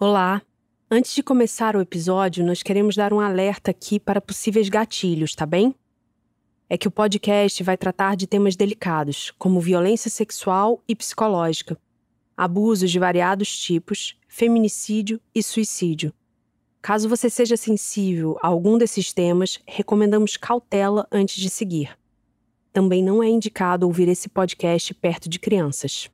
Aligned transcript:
Olá! 0.00 0.40
Antes 0.88 1.12
de 1.12 1.24
começar 1.24 1.74
o 1.74 1.80
episódio, 1.80 2.46
nós 2.46 2.62
queremos 2.62 2.94
dar 2.94 3.12
um 3.12 3.18
alerta 3.18 3.72
aqui 3.72 3.98
para 3.98 4.20
possíveis 4.20 4.68
gatilhos, 4.68 5.34
tá 5.34 5.44
bem? 5.44 5.74
É 6.70 6.78
que 6.78 6.86
o 6.86 6.90
podcast 6.90 7.60
vai 7.64 7.76
tratar 7.76 8.14
de 8.14 8.28
temas 8.28 8.54
delicados, 8.54 9.32
como 9.36 9.60
violência 9.60 10.08
sexual 10.08 10.80
e 10.86 10.94
psicológica, 10.94 11.76
abusos 12.36 12.92
de 12.92 12.98
variados 13.00 13.58
tipos, 13.58 14.16
feminicídio 14.28 15.20
e 15.34 15.42
suicídio. 15.42 16.14
Caso 16.80 17.08
você 17.08 17.28
seja 17.28 17.56
sensível 17.56 18.38
a 18.40 18.46
algum 18.46 18.78
desses 18.78 19.12
temas, 19.12 19.58
recomendamos 19.66 20.36
cautela 20.36 21.08
antes 21.10 21.42
de 21.42 21.50
seguir. 21.50 21.98
Também 22.72 23.02
não 23.02 23.20
é 23.20 23.28
indicado 23.28 23.84
ouvir 23.84 24.06
esse 24.06 24.28
podcast 24.28 24.94
perto 24.94 25.28
de 25.28 25.40
crianças. 25.40 26.08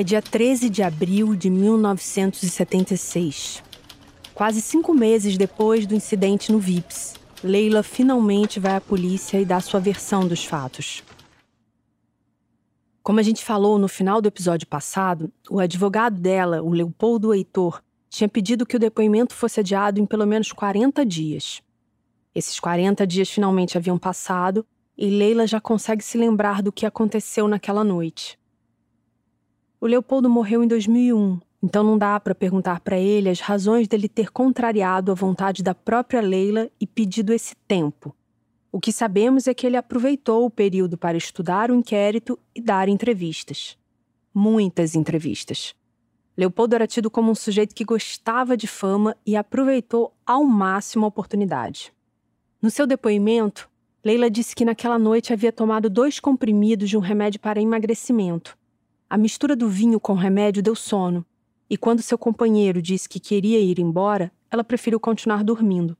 É 0.00 0.02
dia 0.02 0.22
13 0.22 0.70
de 0.70 0.82
abril 0.82 1.36
de 1.36 1.50
1976. 1.50 3.62
Quase 4.32 4.62
cinco 4.62 4.94
meses 4.94 5.36
depois 5.36 5.84
do 5.84 5.94
incidente 5.94 6.50
no 6.50 6.58
VIPS, 6.58 7.16
Leila 7.44 7.82
finalmente 7.82 8.58
vai 8.58 8.76
à 8.76 8.80
polícia 8.80 9.38
e 9.38 9.44
dá 9.44 9.60
sua 9.60 9.78
versão 9.78 10.26
dos 10.26 10.42
fatos. 10.42 11.04
Como 13.02 13.20
a 13.20 13.22
gente 13.22 13.44
falou 13.44 13.78
no 13.78 13.88
final 13.88 14.22
do 14.22 14.28
episódio 14.28 14.66
passado, 14.66 15.30
o 15.50 15.60
advogado 15.60 16.18
dela, 16.18 16.62
o 16.62 16.70
Leopoldo 16.70 17.34
Heitor, 17.34 17.82
tinha 18.08 18.26
pedido 18.26 18.64
que 18.64 18.76
o 18.76 18.80
depoimento 18.80 19.34
fosse 19.34 19.60
adiado 19.60 20.00
em 20.00 20.06
pelo 20.06 20.26
menos 20.26 20.50
40 20.50 21.04
dias. 21.04 21.60
Esses 22.34 22.58
40 22.58 23.06
dias 23.06 23.28
finalmente 23.28 23.76
haviam 23.76 23.98
passado 23.98 24.64
e 24.96 25.10
Leila 25.10 25.46
já 25.46 25.60
consegue 25.60 26.02
se 26.02 26.16
lembrar 26.16 26.62
do 26.62 26.72
que 26.72 26.86
aconteceu 26.86 27.46
naquela 27.46 27.84
noite. 27.84 28.39
O 29.82 29.86
Leopoldo 29.86 30.28
morreu 30.28 30.62
em 30.62 30.68
2001, 30.68 31.40
então 31.62 31.82
não 31.82 31.96
dá 31.96 32.20
para 32.20 32.34
perguntar 32.34 32.80
para 32.80 32.98
ele 32.98 33.30
as 33.30 33.40
razões 33.40 33.88
dele 33.88 34.10
ter 34.10 34.30
contrariado 34.30 35.10
a 35.10 35.14
vontade 35.14 35.62
da 35.62 35.74
própria 35.74 36.20
Leila 36.20 36.68
e 36.78 36.86
pedido 36.86 37.32
esse 37.32 37.56
tempo. 37.66 38.14
O 38.70 38.78
que 38.78 38.92
sabemos 38.92 39.46
é 39.46 39.54
que 39.54 39.66
ele 39.66 39.78
aproveitou 39.78 40.44
o 40.44 40.50
período 40.50 40.98
para 40.98 41.16
estudar 41.16 41.70
o 41.70 41.74
inquérito 41.74 42.38
e 42.54 42.60
dar 42.60 42.90
entrevistas. 42.90 43.78
Muitas 44.34 44.94
entrevistas. 44.94 45.74
Leopoldo 46.36 46.74
era 46.74 46.86
tido 46.86 47.10
como 47.10 47.32
um 47.32 47.34
sujeito 47.34 47.74
que 47.74 47.82
gostava 47.82 48.58
de 48.58 48.66
fama 48.66 49.16
e 49.24 49.34
aproveitou 49.34 50.12
ao 50.26 50.44
máximo 50.44 51.06
a 51.06 51.08
oportunidade. 51.08 51.90
No 52.60 52.70
seu 52.70 52.86
depoimento, 52.86 53.66
Leila 54.04 54.30
disse 54.30 54.54
que 54.54 54.64
naquela 54.64 54.98
noite 54.98 55.32
havia 55.32 55.50
tomado 55.50 55.88
dois 55.88 56.20
comprimidos 56.20 56.90
de 56.90 56.98
um 56.98 57.00
remédio 57.00 57.40
para 57.40 57.62
emagrecimento 57.62 58.59
a 59.10 59.18
mistura 59.18 59.56
do 59.56 59.68
vinho 59.68 59.98
com 59.98 60.12
o 60.12 60.16
remédio 60.16 60.62
deu 60.62 60.76
sono, 60.76 61.26
e 61.68 61.76
quando 61.76 62.00
seu 62.00 62.16
companheiro 62.16 62.80
disse 62.80 63.08
que 63.08 63.18
queria 63.18 63.58
ir 63.58 63.80
embora, 63.80 64.30
ela 64.48 64.62
preferiu 64.62 65.00
continuar 65.00 65.42
dormindo. 65.42 65.96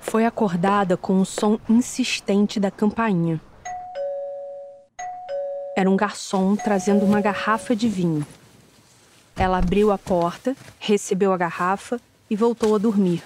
Foi 0.00 0.24
acordada 0.24 0.96
com 0.96 1.12
um 1.12 1.26
som 1.26 1.58
insistente 1.68 2.58
da 2.58 2.70
campainha. 2.70 3.38
Era 5.76 5.90
um 5.90 5.96
garçom 5.96 6.56
trazendo 6.56 7.04
uma 7.04 7.20
garrafa 7.20 7.76
de 7.76 7.86
vinho. 7.86 8.26
Ela 9.36 9.58
abriu 9.58 9.92
a 9.92 9.98
porta, 9.98 10.56
recebeu 10.78 11.34
a 11.34 11.36
garrafa 11.36 12.00
e 12.30 12.36
voltou 12.36 12.74
a 12.74 12.78
dormir. 12.78 13.22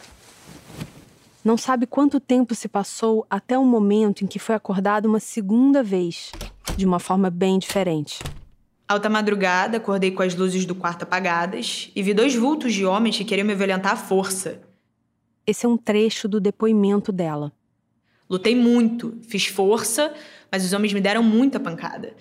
Não 1.45 1.57
sabe 1.57 1.87
quanto 1.87 2.19
tempo 2.19 2.57
se 2.57 2.67
passou 2.67 3.25
até 3.31 3.57
o 3.57 3.65
momento 3.65 4.25
em 4.25 4.27
que 4.27 4.41
foi 4.41 4.57
acordada 4.57 5.07
uma 5.07 5.21
segunda 5.21 5.81
vez, 5.81 6.33
de 6.77 6.85
uma 6.85 6.99
forma 6.99 7.31
bem 7.31 7.57
diferente. 7.59 8.19
Alta 8.89 9.11
madrugada, 9.11 9.77
acordei 9.77 10.11
com 10.11 10.23
as 10.23 10.35
luzes 10.35 10.65
do 10.65 10.75
quarto 10.75 11.03
apagadas 11.03 11.91
e 11.95 12.03
vi 12.03 12.15
dois 12.15 12.35
vultos 12.35 12.73
de 12.73 12.87
homens 12.87 13.19
que 13.19 13.25
queriam 13.25 13.47
me 13.47 13.55
violentar 13.55 13.93
à 13.93 13.97
força. 13.97 14.63
Esse 15.47 15.67
é 15.67 15.69
um 15.69 15.77
trecho 15.77 16.27
do 16.27 16.41
depoimento 16.41 17.13
dela. 17.13 17.53
Lutei 18.31 18.57
muito, 18.57 19.19
fiz 19.29 19.47
força, 19.47 20.15
mas 20.51 20.65
os 20.65 20.73
homens 20.73 20.95
me 20.95 21.03
deram 21.03 21.23
muita 21.23 21.61
pancada. 21.61 22.15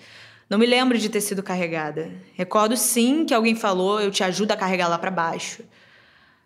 Não 0.48 0.58
me 0.58 0.66
lembro 0.66 0.98
de 0.98 1.08
ter 1.08 1.22
sido 1.22 1.42
carregada. 1.42 2.10
Recordo 2.34 2.76
sim 2.76 3.24
que 3.24 3.32
alguém 3.32 3.54
falou: 3.54 3.98
eu 3.98 4.10
te 4.10 4.22
ajudo 4.22 4.52
a 4.52 4.56
carregar 4.56 4.88
lá 4.88 4.98
para 4.98 5.10
baixo. 5.10 5.62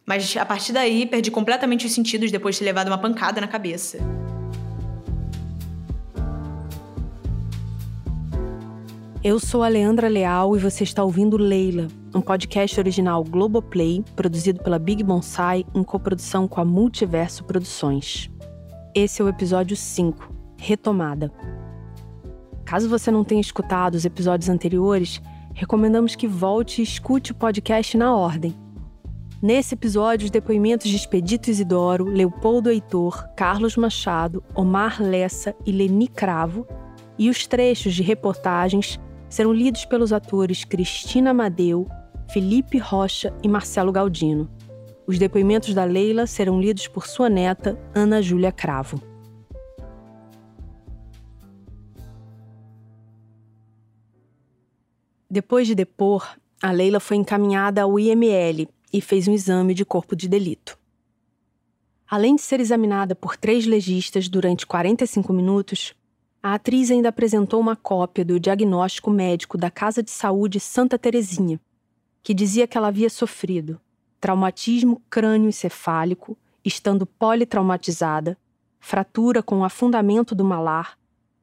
Mas 0.06 0.36
a 0.36 0.44
partir 0.44 0.72
daí 0.72 1.04
perdi 1.04 1.32
completamente 1.32 1.86
os 1.86 1.92
sentidos 1.92 2.30
depois 2.30 2.54
de 2.54 2.60
ter 2.60 2.64
levado 2.66 2.88
uma 2.88 2.98
pancada 2.98 3.40
na 3.40 3.48
cabeça. 3.48 3.98
Eu 9.24 9.38
sou 9.38 9.62
a 9.62 9.68
Leandra 9.68 10.08
Leal 10.08 10.56
e 10.56 10.58
você 10.58 10.82
está 10.82 11.04
ouvindo 11.04 11.36
Leila, 11.36 11.86
um 12.12 12.20
podcast 12.20 12.80
original 12.80 13.22
Globoplay, 13.22 14.04
produzido 14.16 14.60
pela 14.60 14.80
Big 14.80 15.00
Bonsai 15.04 15.64
em 15.72 15.84
coprodução 15.84 16.48
com 16.48 16.60
a 16.60 16.64
Multiverso 16.64 17.44
Produções. 17.44 18.28
Esse 18.92 19.22
é 19.22 19.24
o 19.24 19.28
episódio 19.28 19.76
5, 19.76 20.28
Retomada. 20.58 21.32
Caso 22.64 22.88
você 22.88 23.12
não 23.12 23.22
tenha 23.22 23.40
escutado 23.40 23.94
os 23.94 24.04
episódios 24.04 24.48
anteriores, 24.48 25.22
recomendamos 25.54 26.16
que 26.16 26.26
volte 26.26 26.80
e 26.80 26.84
escute 26.84 27.30
o 27.30 27.36
podcast 27.36 27.96
na 27.96 28.16
ordem. 28.16 28.56
Nesse 29.40 29.76
episódio, 29.76 30.24
os 30.24 30.32
depoimentos 30.32 30.90
de 30.90 30.96
Expedito 30.96 31.48
Isidoro, 31.48 32.06
Leopoldo 32.06 32.70
Heitor, 32.70 33.24
Carlos 33.36 33.76
Machado, 33.76 34.42
Omar 34.52 35.00
Lessa 35.00 35.54
e 35.64 35.70
Leni 35.70 36.08
Cravo, 36.08 36.66
e 37.16 37.30
os 37.30 37.46
trechos 37.46 37.94
de 37.94 38.02
reportagens 38.02 38.98
serão 39.32 39.50
lidos 39.50 39.86
pelos 39.86 40.12
atores 40.12 40.62
Cristina 40.62 41.30
Amadeu, 41.30 41.88
Felipe 42.30 42.76
Rocha 42.76 43.34
e 43.42 43.48
Marcelo 43.48 43.90
Galdino. 43.90 44.46
Os 45.06 45.18
depoimentos 45.18 45.72
da 45.72 45.84
Leila 45.84 46.26
serão 46.26 46.60
lidos 46.60 46.86
por 46.86 47.06
sua 47.06 47.30
neta, 47.30 47.80
Ana 47.94 48.20
Júlia 48.20 48.52
Cravo. 48.52 49.00
Depois 55.30 55.66
de 55.66 55.74
depor, 55.74 56.36
a 56.62 56.70
Leila 56.70 57.00
foi 57.00 57.16
encaminhada 57.16 57.80
ao 57.80 57.98
IML 57.98 58.68
e 58.92 59.00
fez 59.00 59.26
um 59.26 59.32
exame 59.32 59.72
de 59.72 59.82
corpo 59.82 60.14
de 60.14 60.28
delito. 60.28 60.78
Além 62.06 62.36
de 62.36 62.42
ser 62.42 62.60
examinada 62.60 63.14
por 63.14 63.38
três 63.38 63.64
legistas 63.64 64.28
durante 64.28 64.66
45 64.66 65.32
minutos, 65.32 65.94
a 66.42 66.54
atriz 66.54 66.90
ainda 66.90 67.10
apresentou 67.10 67.60
uma 67.60 67.76
cópia 67.76 68.24
do 68.24 68.40
diagnóstico 68.40 69.10
médico 69.10 69.56
da 69.56 69.70
Casa 69.70 70.02
de 70.02 70.10
Saúde 70.10 70.58
Santa 70.58 70.98
Terezinha, 70.98 71.60
que 72.20 72.34
dizia 72.34 72.66
que 72.66 72.76
ela 72.76 72.88
havia 72.88 73.08
sofrido 73.08 73.80
traumatismo 74.20 75.02
crânioencefálico, 75.10 76.36
estando 76.64 77.04
politraumatizada, 77.04 78.38
fratura 78.78 79.42
com 79.42 79.64
afundamento 79.64 80.32
do 80.32 80.44
malar, 80.44 80.96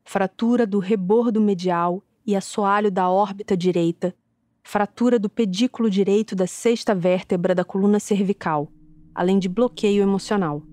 fratura 0.06 0.66
do 0.66 0.80
rebordo 0.80 1.42
medial 1.42 2.02
e 2.26 2.38
assoalho 2.38 2.90
da 2.90 3.10
órbita 3.10 3.56
direita, 3.56 4.16
fratura 4.64 5.20
do 5.20 5.30
pedículo 5.30 5.90
direito 5.90 6.36
da 6.36 6.48
sexta 6.48 6.96
vértebra 6.96 7.54
da 7.54 7.66
coluna 7.66 8.00
cervical, 8.00 8.70
além 9.14 9.40
de 9.40 9.50
bloqueio 9.50 10.02
emocional. 10.02 10.64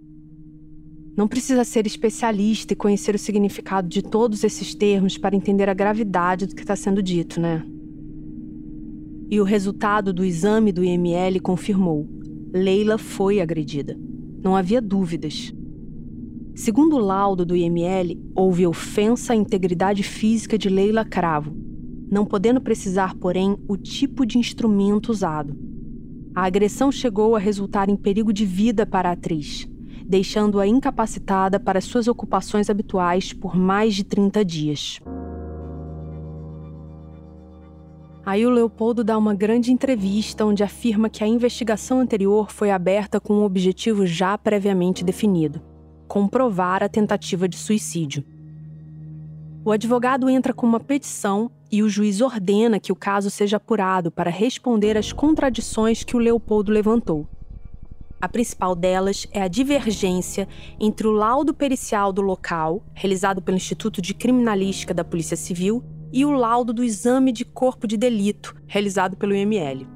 Não 1.17 1.27
precisa 1.27 1.65
ser 1.65 1.87
especialista 1.87 2.75
e 2.75 2.77
conhecer 2.77 3.15
o 3.15 3.19
significado 3.19 3.89
de 3.89 4.03
todos 4.03 4.45
esses 4.45 4.75
termos 4.75 5.17
para 5.17 5.35
entender 5.35 5.67
a 5.67 5.75
gravidade 5.75 6.45
do 6.45 6.55
que 6.55 6.61
está 6.61 6.77
sendo 6.77 7.03
dito, 7.03 7.41
né? 7.41 7.65
E 9.31 9.41
o 9.41 9.45
resultado 9.45 10.13
do 10.13 10.23
exame 10.23 10.71
do 10.71 10.85
IML 10.85 11.41
confirmou: 11.41 12.07
Leila 12.53 12.99
foi 12.99 13.41
agredida. 13.41 13.99
Não 14.45 14.55
havia 14.55 14.81
dúvidas. 14.81 15.55
Segundo 16.55 16.97
o 16.97 17.01
laudo 17.01 17.47
do 17.47 17.57
IML, 17.57 18.19
houve 18.35 18.67
ofensa 18.67 19.33
à 19.33 19.37
integridade 19.37 20.03
física 20.03 20.59
de 20.59 20.69
Leila 20.69 21.05
Cravo, 21.05 21.57
não 22.11 22.27
podendo 22.27 22.61
precisar, 22.61 23.15
porém, 23.15 23.57
o 23.67 23.77
tipo 23.77 24.27
de 24.27 24.39
instrumento 24.39 25.11
usado. 25.11 25.57
A 26.35 26.45
agressão 26.45 26.93
chegou 26.93 27.35
a 27.35 27.39
resultar 27.39 27.89
em 27.89 27.97
perigo 27.97 28.33
de 28.33 28.45
vida 28.45 28.87
para 28.87 29.09
a 29.09 29.13
atriz, 29.13 29.67
deixando-a 30.09 30.67
incapacitada 30.67 31.59
para 31.59 31.81
suas 31.81 32.07
ocupações 32.07 32.71
habituais 32.71 33.33
por 33.33 33.57
mais 33.57 33.95
de 33.95 34.05
30 34.05 34.45
dias. 34.45 35.01
Aí 38.25 38.45
o 38.45 38.51
Leopoldo 38.51 39.05
dá 39.05 39.17
uma 39.17 39.35
grande 39.35 39.73
entrevista 39.73 40.45
onde 40.45 40.65
afirma 40.65 41.09
que 41.09 41.23
a 41.23 41.29
investigação 41.29 42.01
anterior 42.01 42.51
foi 42.51 42.71
aberta 42.71 43.21
com 43.21 43.35
um 43.35 43.45
objetivo 43.45 44.05
já 44.05 44.37
previamente 44.37 45.05
definido: 45.05 45.63
comprovar 46.09 46.83
a 46.83 46.89
tentativa 46.89 47.49
de 47.49 47.57
suicídio. 47.57 48.25
O 49.65 49.71
advogado 49.71 50.29
entra 50.29 50.53
com 50.53 50.67
uma 50.67 50.81
petição 50.81 51.51
e 51.71 51.83
o 51.83 51.89
juiz 51.89 52.21
ordena 52.21 52.79
que 52.79 52.93
o 52.93 52.97
caso 52.97 53.31
seja 53.31 53.57
apurado 53.57 54.11
para 54.11 54.31
responder 54.31 54.97
às 54.97 55.13
contradições 55.13 56.05
que 56.05 56.17
o 56.17 56.21
Leopoldo 56.21 56.73
levantou. 56.73 57.29
A 58.21 58.29
principal 58.29 58.75
delas 58.75 59.27
é 59.31 59.43
a 59.43 59.49
divergência 59.49 60.49
entre 60.81 61.07
o 61.07 61.13
laudo 61.13 61.53
pericial 61.53 62.13
do 62.13 62.23
local, 62.23 62.83
realizado 62.95 63.43
pelo 63.43 63.59
Instituto 63.59 64.01
de 64.01 64.15
Criminalística 64.15 64.95
da 64.95 65.05
Polícia 65.05 65.37
Civil, 65.37 65.85
e 66.13 66.25
o 66.25 66.31
laudo 66.31 66.73
do 66.73 66.83
exame 66.83 67.31
de 67.31 67.45
corpo 67.45 67.87
de 67.87 67.97
delito, 67.97 68.57
realizado 68.67 69.17
pelo 69.17 69.35
IML. 69.35 69.87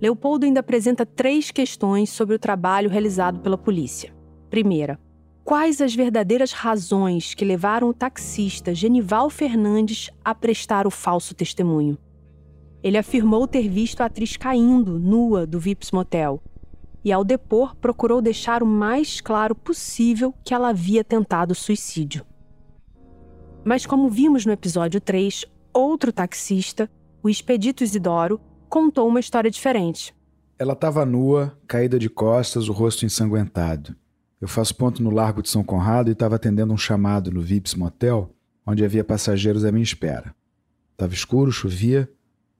Leopoldo 0.00 0.46
ainda 0.46 0.60
apresenta 0.60 1.04
três 1.04 1.50
questões 1.50 2.08
sobre 2.08 2.34
o 2.34 2.38
trabalho 2.38 2.88
realizado 2.88 3.40
pela 3.40 3.58
polícia. 3.58 4.14
Primeira, 4.48 4.98
quais 5.44 5.82
as 5.82 5.94
verdadeiras 5.94 6.52
razões 6.52 7.34
que 7.34 7.44
levaram 7.44 7.90
o 7.90 7.94
taxista 7.94 8.74
Genival 8.74 9.28
Fernandes 9.28 10.08
a 10.24 10.34
prestar 10.34 10.86
o 10.86 10.90
falso 10.90 11.34
testemunho? 11.34 11.98
Ele 12.82 12.96
afirmou 12.96 13.46
ter 13.46 13.68
visto 13.68 14.00
a 14.00 14.06
atriz 14.06 14.38
caindo, 14.38 14.98
nua, 14.98 15.46
do 15.46 15.60
Vips 15.60 15.90
Motel. 15.90 16.42
E 17.04 17.12
ao 17.12 17.24
depor, 17.24 17.74
procurou 17.76 18.20
deixar 18.20 18.62
o 18.62 18.66
mais 18.66 19.20
claro 19.20 19.54
possível 19.54 20.34
que 20.44 20.52
ela 20.52 20.68
havia 20.68 21.02
tentado 21.02 21.54
suicídio. 21.54 22.24
Mas, 23.64 23.86
como 23.86 24.08
vimos 24.08 24.44
no 24.44 24.52
episódio 24.52 25.00
3, 25.00 25.44
outro 25.72 26.12
taxista, 26.12 26.90
o 27.22 27.28
Expedito 27.28 27.84
Isidoro, 27.84 28.40
contou 28.68 29.08
uma 29.08 29.20
história 29.20 29.50
diferente. 29.50 30.14
Ela 30.58 30.74
estava 30.74 31.06
nua, 31.06 31.58
caída 31.66 31.98
de 31.98 32.08
costas, 32.08 32.68
o 32.68 32.72
rosto 32.72 33.04
ensanguentado. 33.06 33.96
Eu 34.40 34.48
faço 34.48 34.74
ponto 34.74 35.02
no 35.02 35.10
Largo 35.10 35.42
de 35.42 35.50
São 35.50 35.62
Conrado 35.62 36.08
e 36.08 36.12
estava 36.12 36.36
atendendo 36.36 36.72
um 36.72 36.76
chamado 36.76 37.30
no 37.30 37.42
Vips 37.42 37.74
Motel, 37.74 38.34
onde 38.66 38.84
havia 38.84 39.04
passageiros 39.04 39.64
à 39.64 39.72
minha 39.72 39.82
espera. 39.82 40.34
Estava 40.92 41.12
escuro, 41.12 41.50
chovia. 41.50 42.10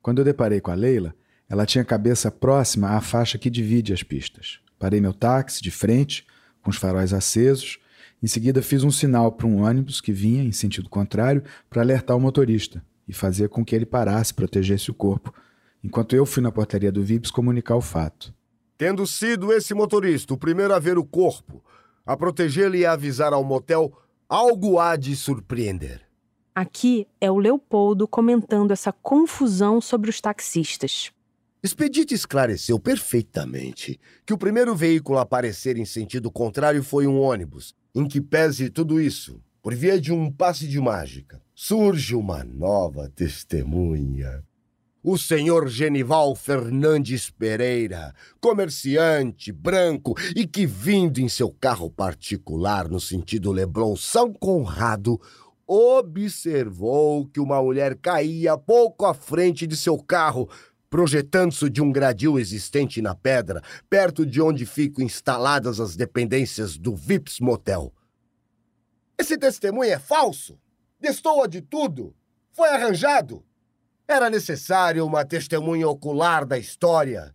Quando 0.02 0.18
eu 0.18 0.24
deparei 0.24 0.60
com 0.60 0.70
a 0.70 0.74
Leila, 0.74 1.14
ela 1.50 1.66
tinha 1.66 1.82
a 1.82 1.84
cabeça 1.84 2.30
próxima 2.30 2.90
à 2.90 3.00
faixa 3.00 3.36
que 3.36 3.50
divide 3.50 3.92
as 3.92 4.04
pistas. 4.04 4.60
Parei 4.78 5.00
meu 5.00 5.12
táxi 5.12 5.60
de 5.60 5.70
frente, 5.72 6.24
com 6.62 6.70
os 6.70 6.76
faróis 6.76 7.12
acesos. 7.12 7.80
Em 8.22 8.28
seguida, 8.28 8.62
fiz 8.62 8.84
um 8.84 8.90
sinal 8.90 9.32
para 9.32 9.48
um 9.48 9.64
ônibus 9.64 10.00
que 10.00 10.12
vinha 10.12 10.44
em 10.44 10.52
sentido 10.52 10.88
contrário 10.88 11.42
para 11.68 11.82
alertar 11.82 12.16
o 12.16 12.20
motorista 12.20 12.80
e 13.08 13.12
fazer 13.12 13.48
com 13.48 13.64
que 13.64 13.74
ele 13.74 13.84
parasse, 13.84 14.32
protegesse 14.32 14.92
o 14.92 14.94
corpo, 14.94 15.34
enquanto 15.82 16.14
eu 16.14 16.24
fui 16.24 16.40
na 16.40 16.52
portaria 16.52 16.92
do 16.92 17.02
Vips 17.02 17.32
comunicar 17.32 17.74
o 17.74 17.80
fato. 17.80 18.32
Tendo 18.78 19.04
sido 19.04 19.52
esse 19.52 19.74
motorista 19.74 20.32
o 20.32 20.38
primeiro 20.38 20.72
a 20.72 20.78
ver 20.78 20.98
o 20.98 21.04
corpo, 21.04 21.64
a 22.06 22.16
protegê-lo 22.16 22.76
e 22.76 22.86
a 22.86 22.92
avisar 22.92 23.32
ao 23.32 23.42
motel, 23.42 23.92
algo 24.28 24.78
há 24.78 24.94
de 24.94 25.16
surpreender. 25.16 26.00
Aqui 26.54 27.08
é 27.20 27.28
o 27.28 27.38
Leopoldo 27.38 28.06
comentando 28.06 28.70
essa 28.70 28.92
confusão 28.92 29.80
sobre 29.80 30.10
os 30.10 30.20
taxistas. 30.20 31.12
Expedite 31.62 32.14
esclareceu 32.14 32.78
perfeitamente 32.78 34.00
que 34.24 34.32
o 34.32 34.38
primeiro 34.38 34.74
veículo 34.74 35.18
a 35.18 35.22
aparecer 35.22 35.76
em 35.76 35.84
sentido 35.84 36.30
contrário 36.30 36.82
foi 36.82 37.06
um 37.06 37.20
ônibus, 37.20 37.74
em 37.94 38.08
que 38.08 38.18
pese 38.18 38.70
tudo 38.70 38.98
isso, 38.98 39.38
por 39.62 39.74
via 39.74 40.00
de 40.00 40.10
um 40.10 40.32
passe 40.32 40.66
de 40.66 40.80
mágica, 40.80 41.42
surge 41.54 42.14
uma 42.14 42.42
nova 42.42 43.10
testemunha. 43.14 44.42
O 45.02 45.18
senhor 45.18 45.68
Genival 45.68 46.34
Fernandes 46.34 47.28
Pereira, 47.28 48.14
comerciante, 48.40 49.52
branco 49.52 50.14
e 50.34 50.46
que, 50.46 50.64
vindo 50.64 51.20
em 51.20 51.28
seu 51.28 51.50
carro 51.50 51.90
particular 51.90 52.88
no 52.88 53.00
sentido 53.00 53.52
Leblon-São 53.52 54.32
Conrado, 54.32 55.20
observou 55.66 57.26
que 57.26 57.38
uma 57.38 57.62
mulher 57.62 57.96
caía 57.96 58.58
pouco 58.58 59.06
à 59.06 59.14
frente 59.14 59.66
de 59.66 59.76
seu 59.76 59.96
carro, 59.96 60.48
projetando-se 60.90 61.70
de 61.70 61.80
um 61.80 61.92
gradil 61.92 62.38
existente 62.38 63.00
na 63.00 63.14
pedra, 63.14 63.62
perto 63.88 64.26
de 64.26 64.42
onde 64.42 64.66
ficam 64.66 65.04
instaladas 65.04 65.78
as 65.78 65.94
dependências 65.94 66.76
do 66.76 66.94
Vips 66.96 67.38
Motel. 67.38 67.94
Esse 69.16 69.38
testemunho 69.38 69.92
é 69.92 69.98
falso? 69.98 70.58
Destoa 70.98 71.46
de 71.46 71.60
tudo? 71.60 72.14
Foi 72.50 72.68
arranjado? 72.68 73.44
Era 74.08 74.28
necessário 74.28 75.06
uma 75.06 75.24
testemunha 75.24 75.88
ocular 75.88 76.44
da 76.44 76.58
história. 76.58 77.32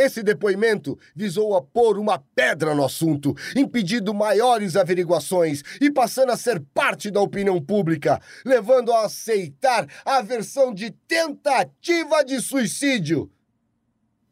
Esse 0.00 0.22
depoimento 0.22 0.98
visou 1.14 1.54
a 1.54 1.60
pôr 1.60 1.98
uma 1.98 2.18
pedra 2.34 2.74
no 2.74 2.82
assunto, 2.82 3.36
impedindo 3.54 4.14
maiores 4.14 4.74
averiguações 4.74 5.62
e 5.78 5.90
passando 5.90 6.32
a 6.32 6.38
ser 6.38 6.58
parte 6.72 7.10
da 7.10 7.20
opinião 7.20 7.60
pública, 7.60 8.18
levando 8.42 8.92
a 8.92 9.04
aceitar 9.04 9.86
a 10.02 10.22
versão 10.22 10.72
de 10.72 10.90
tentativa 11.06 12.24
de 12.24 12.40
suicídio. 12.40 13.30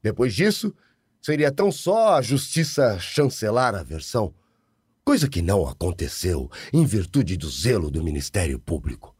Depois 0.02 0.34
disso, 0.34 0.74
seria 1.20 1.52
tão 1.52 1.70
só 1.70 2.14
a 2.14 2.22
justiça 2.22 2.98
chancelar 2.98 3.74
a 3.74 3.82
versão, 3.82 4.32
coisa 5.04 5.28
que 5.28 5.42
não 5.42 5.68
aconteceu 5.68 6.50
em 6.72 6.86
virtude 6.86 7.36
do 7.36 7.50
zelo 7.50 7.90
do 7.90 8.02
Ministério 8.02 8.58
Público. 8.58 9.14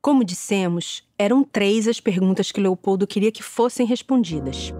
Como 0.00 0.24
dissemos, 0.24 1.06
eram 1.18 1.44
três 1.44 1.86
as 1.86 2.00
perguntas 2.00 2.50
que 2.50 2.62
Leopoldo 2.62 3.06
queria 3.06 3.30
que 3.30 3.42
fossem 3.42 3.86
respondidas. 3.86 4.72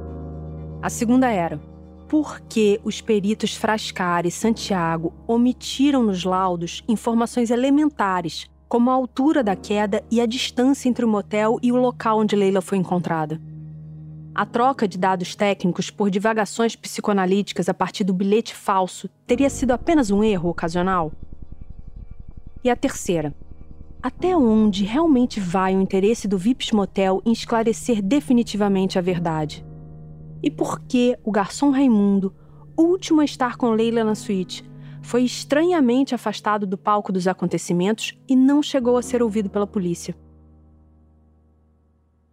A 0.83 0.89
segunda 0.89 1.29
era: 1.29 1.61
por 2.09 2.41
que 2.41 2.81
os 2.83 3.03
peritos 3.03 3.55
Frascar 3.55 4.25
e 4.25 4.31
Santiago 4.31 5.13
omitiram 5.29 6.03
nos 6.03 6.25
laudos 6.25 6.83
informações 6.89 7.51
elementares, 7.51 8.49
como 8.67 8.89
a 8.89 8.95
altura 8.95 9.45
da 9.45 9.55
queda 9.55 10.03
e 10.11 10.23
a 10.23 10.27
distância 10.27 10.89
entre 10.89 11.05
o 11.05 11.09
motel 11.09 11.59
e 11.63 11.71
o 11.71 11.77
local 11.77 12.21
onde 12.21 12.35
Leila 12.35 12.63
foi 12.63 12.79
encontrada? 12.79 13.39
A 14.35 14.47
troca 14.47 14.89
de 14.89 14.97
dados 14.97 15.37
técnicos 15.37 15.91
por 15.91 16.09
divagações 16.09 16.75
psicoanalíticas 16.75 17.69
a 17.69 17.75
partir 17.75 18.03
do 18.03 18.15
bilhete 18.15 18.55
falso 18.55 19.07
teria 19.27 19.51
sido 19.51 19.73
apenas 19.73 20.11
um 20.11 20.25
erro 20.25 20.49
ocasional? 20.49 21.13
E 22.65 22.71
a 22.71 22.77
terceira: 22.77 23.35
até 24.03 24.35
onde 24.35 24.85
realmente 24.85 25.39
vai 25.39 25.77
o 25.77 25.81
interesse 25.81 26.27
do 26.27 26.39
Vips 26.39 26.73
Motel 26.73 27.21
em 27.27 27.33
esclarecer 27.33 28.01
definitivamente 28.01 28.99
a 28.99 29.03
verdade? 29.03 29.63
E 30.43 30.51
por 30.51 30.81
que 30.81 31.19
o 31.25 31.31
garçom 31.31 31.71
Raimundo, 31.71 32.35
último 32.77 33.21
a 33.21 33.25
estar 33.25 33.57
com 33.57 33.71
Leila 33.71 34.05
na 34.05 34.15
suíte, 34.15 34.65
foi 35.03 35.25
estranhamente 35.25 36.15
afastado 36.15 36.67
do 36.67 36.79
palco 36.79 37.13
dos 37.13 37.27
acontecimentos 37.27 38.19
e 38.29 38.37
não 38.37 38.63
chegou 38.63 38.97
a 38.97 39.03
ser 39.03 39.23
ouvido 39.23 39.51
pela 39.51 39.67
polícia? 39.67 40.17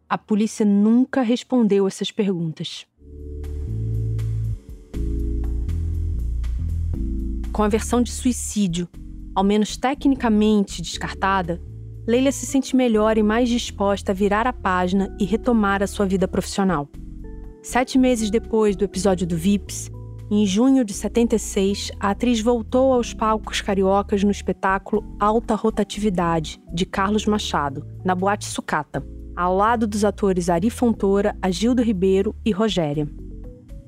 A 0.09 0.18
polícia 0.18 0.65
nunca 0.65 1.21
respondeu 1.21 1.88
essas 1.88 2.12
perguntas. 2.12 2.86
Com 7.51 7.63
a 7.63 7.68
versão 7.68 8.01
de 8.01 8.12
suicídio 8.12 8.88
ao 9.38 9.43
menos 9.43 9.77
tecnicamente 9.77 10.82
descartada, 10.82 11.62
Leila 12.08 12.32
se 12.32 12.48
sente 12.48 12.75
melhor 12.75 13.20
e 13.20 13.22
mais 13.22 13.48
disposta 13.48 14.12
a 14.12 14.15
virar 14.15 14.48
a 14.48 14.51
página 14.51 15.15
e 15.20 15.25
retomar 15.25 15.84
a 15.84 15.88
sua 15.88 16.08
vida 16.08 16.27
profissional. 16.27 16.89
Sete 17.62 17.98
meses 17.98 18.30
depois 18.30 18.76
do 18.76 18.86
episódio 18.86 19.28
do 19.28 19.36
Vips, 19.36 19.90
em 20.30 20.46
junho 20.46 20.84
de 20.84 20.94
76, 20.94 21.90
a 22.02 22.10
atriz 22.10 22.42
voltou 22.42 22.92
aos 22.92 23.14
palcos 23.14 23.62
cariocas 23.62 24.26
no 24.26 24.32
espetáculo 24.32 25.02
Alta 25.18 25.56
Rotatividade, 25.56 26.62
de 26.74 26.86
Carlos 26.86 27.26
Machado, 27.26 27.88
na 28.04 28.14
Boate 28.14 28.46
Sucata, 28.46 29.02
ao 29.34 29.56
lado 29.56 29.88
dos 29.88 30.04
atores 30.04 30.50
Ari 30.50 30.70
Fontoura, 30.70 31.34
Agildo 31.42 31.82
Ribeiro 31.82 32.36
e 32.44 32.52
Rogéria. 32.52 33.08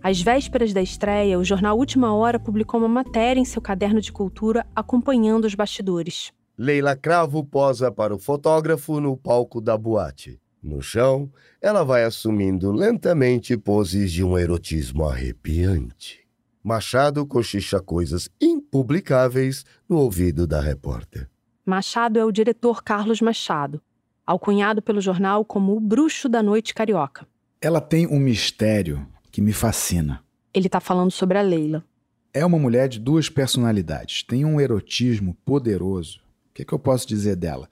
Às 0.02 0.22
vésperas 0.22 0.72
da 0.72 0.82
estreia, 0.82 1.38
o 1.38 1.44
jornal 1.44 1.78
Última 1.78 2.14
Hora 2.14 2.40
publicou 2.40 2.80
uma 2.80 2.88
matéria 2.88 3.42
em 3.42 3.46
seu 3.46 3.62
caderno 3.62 4.00
de 4.00 4.14
cultura 4.14 4.66
acompanhando 4.74 5.44
os 5.44 5.56
bastidores. 5.56 6.32
Leila 6.58 6.96
Cravo 6.96 7.44
posa 7.44 7.92
para 7.92 8.16
o 8.16 8.20
fotógrafo 8.20 9.02
no 9.02 9.18
palco 9.18 9.60
da 9.60 9.78
boate. 9.78 10.40
No 10.62 10.82
chão, 10.82 11.32
ela 11.62 11.84
vai 11.84 12.04
assumindo 12.04 12.72
lentamente 12.72 13.56
poses 13.58 14.12
de 14.12 14.24
um 14.24 14.38
erotismo 14.38 15.06
arrepiante. 15.06 16.20
Machado 16.62 17.25
cochicha 17.25 17.80
coisas 17.80 18.30
impublicáveis 18.42 19.66
no 19.88 19.98
ouvido 19.98 20.46
da 20.46 20.60
repórter. 20.60 21.30
Machado 21.66 22.20
é 22.20 22.25
o 22.25 22.32
diretor 22.32 22.84
Carlos 22.84 23.22
Machado, 23.22 23.82
alcunhado 24.25 24.82
pelo 24.82 25.00
jornal 25.00 25.46
como 25.46 25.75
o 25.75 25.80
bruxo 25.80 26.28
da 26.28 26.44
noite 26.44 26.74
carioca. 26.74 27.25
Ela 27.62 27.80
tem 27.80 28.06
um 28.08 28.20
mistério 28.20 29.08
que 29.32 29.42
me 29.42 29.54
fascina. 29.54 30.24
Ele 30.54 30.68
está 30.68 30.80
falando 30.80 31.12
sobre 31.12 31.38
a 31.38 31.42
Leila. 31.42 31.86
É 32.34 32.46
uma 32.46 32.60
mulher 32.60 32.89
de 32.89 33.00
duas 33.00 33.30
personalidades. 33.30 34.24
Tem 34.24 34.44
um 34.44 34.60
erotismo 34.60 35.36
poderoso. 35.46 36.20
O 36.50 36.54
que, 36.54 36.63
é 36.63 36.66
que 36.66 36.74
eu 36.74 36.80
posso 36.80 37.08
dizer 37.08 37.36
dela? 37.36 37.70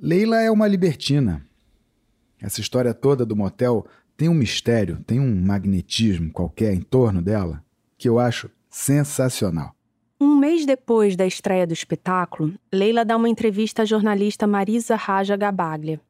Leila 0.00 0.40
é 0.40 0.50
uma 0.50 0.68
libertina. 0.68 1.45
Essa 2.40 2.60
história 2.60 2.92
toda 2.92 3.24
do 3.24 3.36
motel 3.36 3.86
tem 4.16 4.28
um 4.28 4.34
mistério, 4.34 5.02
tem 5.06 5.20
um 5.20 5.44
magnetismo 5.44 6.32
qualquer 6.32 6.74
em 6.74 6.80
torno 6.80 7.20
dela 7.20 7.62
que 7.98 8.08
eu 8.08 8.18
acho 8.18 8.50
sensacional. 8.70 9.74
Um 10.18 10.36
mês 10.36 10.64
depois 10.64 11.14
da 11.14 11.26
estreia 11.26 11.66
do 11.66 11.74
espetáculo, 11.74 12.54
Leila 12.72 13.04
dá 13.04 13.16
uma 13.16 13.28
entrevista 13.28 13.82
à 13.82 13.84
jornalista 13.84 14.46
Marisa 14.46 14.96
Raja 14.96 15.36
Gabaglia. 15.36 16.00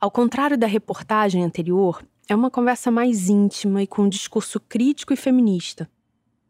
Ao 0.00 0.10
contrário 0.10 0.58
da 0.58 0.66
reportagem 0.66 1.44
anterior, 1.44 2.04
é 2.28 2.34
uma 2.34 2.50
conversa 2.50 2.90
mais 2.90 3.28
íntima 3.28 3.82
e 3.82 3.86
com 3.86 4.02
um 4.02 4.08
discurso 4.08 4.58
crítico 4.58 5.12
e 5.12 5.16
feminista. 5.16 5.88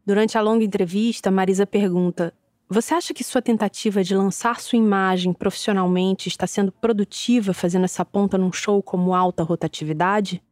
Durante 0.07 0.39
a 0.39 0.41
longa 0.41 0.65
entrevista, 0.65 1.31
Marisa 1.31 1.67
pergunta: 1.67 2.33
Você 2.75 2.93
acha 2.93 3.15
que 3.15 3.23
sua 3.23 3.41
tentativa 3.41 4.03
de 4.03 4.17
lançar 4.17 4.61
sua 4.61 4.77
imagem 4.77 5.33
profissionalmente 5.33 6.29
está 6.29 6.45
sendo 6.45 6.73
produtiva 6.73 7.55
fazendo 7.55 7.85
essa 7.85 8.05
ponta 8.05 8.37
num 8.37 8.51
show 8.51 8.83
como 8.83 9.15
alta 9.15 9.45
rotatividade? 9.45 10.43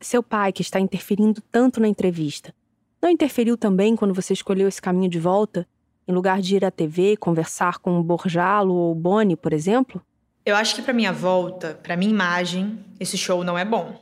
Seu 0.00 0.22
pai, 0.22 0.54
que 0.54 0.62
está 0.62 0.80
interferindo 0.80 1.42
tanto 1.52 1.78
na 1.78 1.86
entrevista, 1.86 2.54
não 3.02 3.10
interferiu 3.10 3.58
também 3.58 3.94
quando 3.94 4.14
você 4.14 4.32
escolheu 4.32 4.66
esse 4.66 4.80
caminho 4.80 5.10
de 5.10 5.18
volta? 5.18 5.68
Em 6.08 6.12
lugar 6.12 6.40
de 6.40 6.56
ir 6.56 6.64
à 6.64 6.70
TV 6.70 7.14
conversar 7.14 7.76
com 7.76 8.00
o 8.00 8.02
Borjalo 8.02 8.72
ou 8.72 8.94
Boni, 8.94 9.36
por 9.36 9.52
exemplo? 9.52 10.00
Eu 10.46 10.56
acho 10.56 10.74
que 10.74 10.80
para 10.80 10.94
minha 10.94 11.12
volta, 11.12 11.78
para 11.82 11.94
minha 11.94 12.10
imagem, 12.10 12.78
esse 12.98 13.18
show 13.18 13.44
não 13.44 13.58
é 13.58 13.66
bom. 13.66 14.00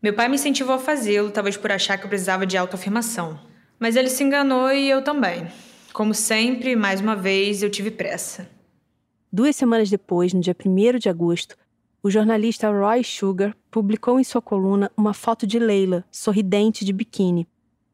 Meu 0.00 0.14
pai 0.14 0.28
me 0.28 0.36
incentivou 0.36 0.76
a 0.76 0.78
fazê-lo, 0.78 1.32
talvez 1.32 1.56
por 1.56 1.72
achar 1.72 1.98
que 1.98 2.04
eu 2.04 2.08
precisava 2.08 2.46
de 2.46 2.56
autoafirmação. 2.56 3.40
Mas 3.76 3.96
ele 3.96 4.08
se 4.08 4.22
enganou 4.22 4.70
e 4.70 4.88
eu 4.88 5.02
também. 5.02 5.48
Como 5.98 6.14
sempre, 6.14 6.76
mais 6.76 7.00
uma 7.00 7.16
vez, 7.16 7.60
eu 7.60 7.68
tive 7.68 7.90
pressa. 7.90 8.48
Duas 9.32 9.56
semanas 9.56 9.90
depois, 9.90 10.32
no 10.32 10.40
dia 10.40 10.54
1 10.54 10.96
de 10.96 11.08
agosto, 11.08 11.56
o 12.00 12.08
jornalista 12.08 12.70
Roy 12.70 13.02
Sugar 13.02 13.52
publicou 13.68 14.20
em 14.20 14.22
sua 14.22 14.40
coluna 14.40 14.92
uma 14.96 15.12
foto 15.12 15.44
de 15.44 15.58
Leila, 15.58 16.04
sorridente 16.08 16.84
de 16.84 16.92
biquíni, 16.92 17.48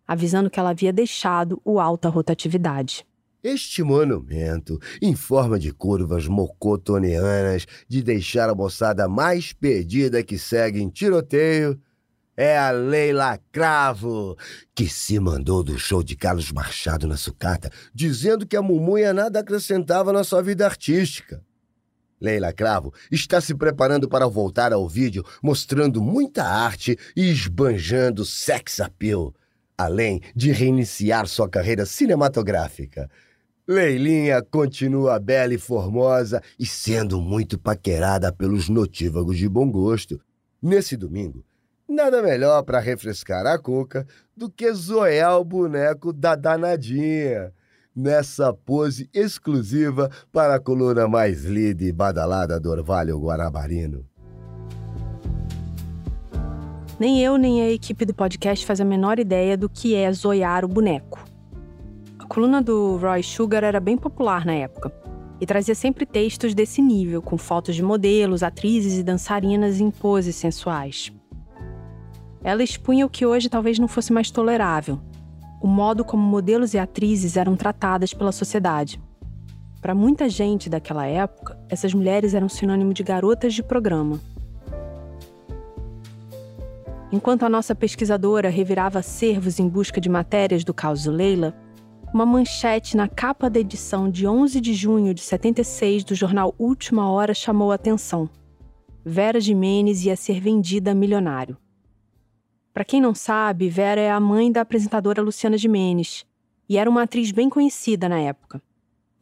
avisando 0.06 0.50
que 0.50 0.60
ela 0.60 0.68
havia 0.68 0.92
deixado 0.92 1.62
o 1.64 1.80
alta 1.80 2.10
rotatividade. 2.10 3.06
Este 3.42 3.82
monumento, 3.82 4.78
em 5.00 5.16
forma 5.16 5.58
de 5.58 5.72
curvas 5.72 6.28
mocotonianas, 6.28 7.66
de 7.88 8.02
deixar 8.02 8.50
a 8.50 8.54
moçada 8.54 9.08
mais 9.08 9.54
perdida 9.54 10.22
que 10.22 10.36
segue 10.36 10.78
em 10.78 10.90
tiroteio, 10.90 11.80
é 12.36 12.58
a 12.58 12.70
Leila 12.70 13.38
Cravo, 13.52 14.36
que 14.74 14.88
se 14.88 15.18
mandou 15.20 15.62
do 15.62 15.78
show 15.78 16.02
de 16.02 16.16
Carlos 16.16 16.50
Machado 16.50 17.06
na 17.06 17.16
sucata, 17.16 17.70
dizendo 17.94 18.46
que 18.46 18.56
a 18.56 18.62
Mumunha 18.62 19.12
nada 19.12 19.40
acrescentava 19.40 20.12
na 20.12 20.24
sua 20.24 20.42
vida 20.42 20.64
artística. 20.64 21.42
Leila 22.20 22.52
Cravo 22.52 22.92
está 23.10 23.40
se 23.40 23.54
preparando 23.54 24.08
para 24.08 24.26
voltar 24.26 24.72
ao 24.72 24.88
vídeo, 24.88 25.24
mostrando 25.42 26.00
muita 26.02 26.44
arte 26.44 26.98
e 27.14 27.30
esbanjando 27.30 28.24
sex 28.24 28.80
appeal, 28.80 29.34
além 29.76 30.20
de 30.34 30.50
reiniciar 30.50 31.26
sua 31.26 31.48
carreira 31.48 31.84
cinematográfica. 31.84 33.10
Leilinha 33.66 34.42
continua 34.42 35.18
bela 35.18 35.54
e 35.54 35.58
formosa 35.58 36.42
e 36.58 36.66
sendo 36.66 37.20
muito 37.20 37.58
paquerada 37.58 38.32
pelos 38.32 38.68
notívagos 38.68 39.38
de 39.38 39.48
bom 39.48 39.70
gosto. 39.70 40.20
Nesse 40.62 40.96
domingo, 40.96 41.44
Nada 41.88 42.22
melhor 42.22 42.62
para 42.62 42.80
refrescar 42.80 43.46
a 43.46 43.58
cuca 43.58 44.06
do 44.34 44.50
que 44.50 44.72
zoiar 44.72 45.38
o 45.38 45.44
boneco 45.44 46.14
da 46.14 46.34
danadinha, 46.34 47.52
nessa 47.94 48.54
pose 48.54 49.08
exclusiva 49.12 50.10
para 50.32 50.54
a 50.54 50.60
coluna 50.60 51.06
mais 51.06 51.44
lida 51.44 51.84
e 51.84 51.92
badalada 51.92 52.58
do 52.58 52.70
Orvalho 52.70 53.18
Guarabarino. 53.18 54.04
Nem 56.98 57.20
eu 57.20 57.36
nem 57.36 57.62
a 57.62 57.70
equipe 57.70 58.06
do 58.06 58.14
podcast 58.14 58.64
faz 58.64 58.80
a 58.80 58.84
menor 58.84 59.18
ideia 59.18 59.56
do 59.56 59.68
que 59.68 59.94
é 59.94 60.10
zoiar 60.10 60.64
o 60.64 60.68
boneco. 60.68 61.22
A 62.18 62.24
coluna 62.24 62.62
do 62.62 62.96
Roy 62.96 63.22
Sugar 63.22 63.62
era 63.62 63.78
bem 63.78 63.98
popular 63.98 64.46
na 64.46 64.54
época 64.54 64.90
e 65.38 65.44
trazia 65.44 65.74
sempre 65.74 66.06
textos 66.06 66.54
desse 66.54 66.80
nível, 66.80 67.20
com 67.20 67.36
fotos 67.36 67.74
de 67.74 67.82
modelos, 67.82 68.42
atrizes 68.42 68.98
e 68.98 69.02
dançarinas 69.02 69.80
em 69.80 69.90
poses 69.90 70.36
sensuais. 70.36 71.12
Ela 72.44 72.62
expunha 72.62 73.06
o 73.06 73.10
que 73.10 73.24
hoje 73.24 73.48
talvez 73.48 73.78
não 73.78 73.88
fosse 73.88 74.12
mais 74.12 74.30
tolerável: 74.30 75.00
o 75.62 75.66
modo 75.66 76.04
como 76.04 76.22
modelos 76.22 76.74
e 76.74 76.78
atrizes 76.78 77.38
eram 77.38 77.56
tratadas 77.56 78.12
pela 78.12 78.30
sociedade. 78.30 79.00
Para 79.80 79.94
muita 79.94 80.28
gente 80.28 80.68
daquela 80.68 81.06
época, 81.06 81.58
essas 81.70 81.94
mulheres 81.94 82.34
eram 82.34 82.48
sinônimo 82.48 82.92
de 82.92 83.02
garotas 83.02 83.54
de 83.54 83.62
programa. 83.62 84.20
Enquanto 87.10 87.44
a 87.44 87.48
nossa 87.48 87.74
pesquisadora 87.74 88.48
revirava 88.48 88.98
acervos 88.98 89.58
em 89.58 89.68
busca 89.68 90.00
de 90.00 90.08
matérias 90.08 90.64
do 90.64 90.74
caso 90.74 91.10
Leila, 91.10 91.54
uma 92.12 92.26
manchete 92.26 92.96
na 92.96 93.08
capa 93.08 93.48
da 93.48 93.60
edição 93.60 94.10
de 94.10 94.26
11 94.26 94.60
de 94.60 94.74
junho 94.74 95.14
de 95.14 95.20
76 95.20 96.04
do 96.04 96.14
jornal 96.14 96.54
Última 96.58 97.10
Hora 97.10 97.32
chamou 97.32 97.72
a 97.72 97.76
atenção. 97.76 98.28
Vera 99.04 99.40
Jimenez 99.40 100.04
ia 100.04 100.16
ser 100.16 100.40
vendida 100.40 100.92
a 100.92 100.94
milionário. 100.94 101.56
Para 102.74 102.84
quem 102.84 103.00
não 103.00 103.14
sabe, 103.14 103.68
Vera 103.68 104.00
é 104.00 104.10
a 104.10 104.18
mãe 104.18 104.50
da 104.50 104.62
apresentadora 104.62 105.22
Luciana 105.22 105.56
Gimenez 105.56 106.26
e 106.68 106.76
era 106.76 106.90
uma 106.90 107.04
atriz 107.04 107.30
bem 107.30 107.48
conhecida 107.48 108.08
na 108.08 108.18
época. 108.18 108.60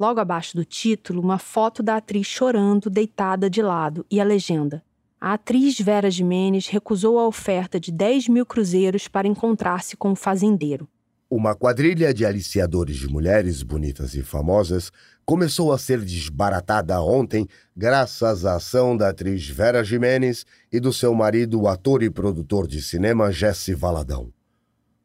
Logo 0.00 0.18
abaixo 0.18 0.56
do 0.56 0.64
título, 0.64 1.21
uma 1.21 1.38
foto 1.38 1.82
da 1.82 1.97
atriz 1.97 2.26
chorando, 2.26 2.88
deitada 2.88 3.50
de 3.50 3.61
lado, 3.61 4.06
e 4.11 4.23
a 4.23 4.25
legenda. 4.25 4.82
A 5.21 5.35
atriz 5.35 5.78
Vera 5.78 6.11
Jimenez 6.11 6.66
recusou 6.66 7.18
a 7.18 7.26
oferta 7.26 7.78
de 7.78 7.92
10 7.92 8.28
mil 8.28 8.47
cruzeiros 8.47 9.06
para 9.06 9.28
encontrar-se 9.28 9.99
com 9.99 10.12
o 10.12 10.16
fazendeiro. 10.16 10.88
Uma 11.28 11.54
quadrilha 11.54 12.12
de 12.14 12.25
aliciadores 12.25 12.97
de 12.97 13.06
mulheres 13.06 13.62
bonitas 13.62 14.14
e 14.14 14.23
famosas 14.23 14.90
começou 15.25 15.73
a 15.73 15.79
ser 15.79 16.00
desbaratada 16.00 17.00
ontem 17.00 17.47
graças 17.76 18.45
à 18.45 18.57
ação 18.57 18.97
da 18.97 19.09
atriz 19.09 19.49
Vera 19.49 19.85
Jimenez 19.85 20.45
e 20.71 20.81
do 20.81 20.93
seu 20.93 21.14
marido, 21.14 21.67
ator 21.67 22.02
e 22.02 22.11
produtor 22.11 22.67
de 22.67 22.83
cinema 22.83 23.31
Jesse 23.31 23.75
Valadão. 23.75 24.33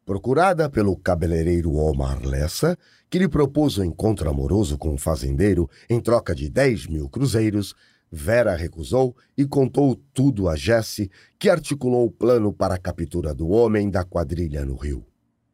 Procurada 0.05 0.69
pelo 0.69 0.95
cabeleireiro 0.95 1.75
Omar 1.75 2.25
Lessa, 2.25 2.77
que 3.09 3.19
lhe 3.19 3.27
propôs 3.27 3.77
um 3.77 3.83
encontro 3.83 4.29
amoroso 4.29 4.77
com 4.77 4.93
um 4.93 4.97
fazendeiro 4.97 5.69
em 5.89 5.99
troca 5.99 6.33
de 6.33 6.49
10 6.49 6.87
mil 6.87 7.09
cruzeiros, 7.09 7.75
Vera 8.09 8.55
recusou 8.55 9.15
e 9.37 9.45
contou 9.45 9.99
tudo 10.13 10.47
a 10.47 10.55
Jesse, 10.55 11.11
que 11.37 11.49
articulou 11.49 12.05
o 12.05 12.11
plano 12.11 12.53
para 12.53 12.75
a 12.75 12.79
captura 12.79 13.33
do 13.33 13.49
homem 13.49 13.89
da 13.89 14.03
quadrilha 14.05 14.63
no 14.63 14.75
Rio. 14.75 15.05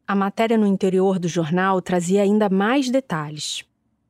A 0.06 0.14
matéria 0.14 0.56
no 0.56 0.66
interior 0.66 1.18
do 1.18 1.26
jornal 1.26 1.82
trazia 1.82 2.22
ainda 2.22 2.48
mais 2.48 2.90
detalhes. 2.90 3.64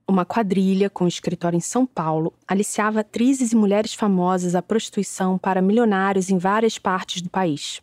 Uma 0.06 0.26
quadrilha 0.26 0.90
com 0.90 1.08
escritório 1.08 1.56
em 1.56 1.60
São 1.60 1.86
Paulo 1.86 2.34
aliciava 2.46 3.00
atrizes 3.00 3.52
e 3.52 3.56
mulheres 3.56 3.94
famosas 3.94 4.54
à 4.54 4.60
prostituição 4.60 5.38
para 5.38 5.62
milionários 5.62 6.28
em 6.28 6.36
várias 6.36 6.78
partes 6.78 7.22
do 7.22 7.30
país. 7.30 7.80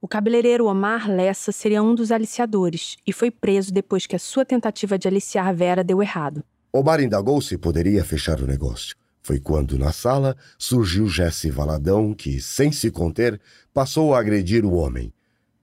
O 0.00 0.08
cabeleireiro 0.08 0.66
Omar 0.66 1.08
Lessa 1.08 1.52
seria 1.52 1.80
um 1.80 1.94
dos 1.94 2.10
aliciadores 2.10 2.96
e 3.06 3.12
foi 3.12 3.30
preso 3.30 3.72
depois 3.72 4.04
que 4.04 4.16
a 4.16 4.18
sua 4.18 4.44
tentativa 4.44 4.98
de 4.98 5.06
aliciar 5.06 5.54
Vera 5.54 5.84
deu 5.84 6.02
errado. 6.02 6.42
Omar 6.72 7.00
indagou 7.00 7.40
se 7.40 7.56
poderia 7.56 8.04
fechar 8.04 8.40
o 8.40 8.46
negócio. 8.46 8.96
Foi 9.22 9.38
quando, 9.38 9.78
na 9.78 9.92
sala, 9.92 10.36
surgiu 10.58 11.06
Jesse 11.06 11.50
Valadão, 11.50 12.12
que, 12.14 12.40
sem 12.40 12.72
se 12.72 12.90
conter, 12.90 13.40
passou 13.72 14.12
a 14.12 14.18
agredir 14.18 14.64
o 14.64 14.72
homem. 14.72 15.12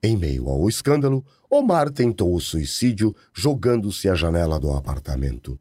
Em 0.01 0.15
meio 0.15 0.47
ao 0.47 0.69
escândalo, 0.69 1.25
Omar 1.49 1.89
tentou 1.89 2.33
o 2.33 2.39
suicídio 2.39 3.13
jogando-se 3.33 4.07
à 4.07 4.15
janela 4.15 4.57
do 4.57 4.71
apartamento. 4.71 5.59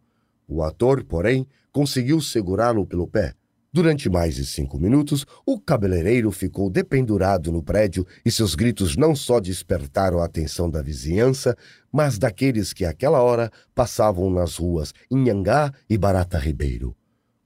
O 0.49 0.63
ator, 0.63 1.05
porém, 1.05 1.47
conseguiu 1.73 2.21
segurá-lo 2.21 2.87
pelo 2.87 3.07
pé. 3.07 3.35
Durante 3.73 4.09
mais 4.09 4.37
de 4.37 4.47
cinco 4.47 4.79
minutos, 4.79 5.27
o 5.45 5.61
cabeleireiro 5.61 6.33
ficou 6.33 6.71
dependurado 6.71 7.53
no 7.53 7.63
prédio 7.63 8.07
e 8.25 8.31
seus 8.31 8.55
gritos 8.55 8.97
não 8.97 9.15
só 9.15 9.39
despertaram 9.39 10.19
a 10.21 10.25
atenção 10.25 10.71
da 10.71 10.81
vizinhança, 10.81 11.55
mas 11.93 12.17
daqueles 12.17 12.73
que 12.73 12.87
àquela 12.87 13.21
hora 13.21 13.51
passavam 13.75 14.31
nas 14.31 14.57
ruas 14.57 14.95
Inhangá 15.11 15.73
e 15.91 15.99
Barata 15.99 16.39
Ribeiro. 16.39 16.97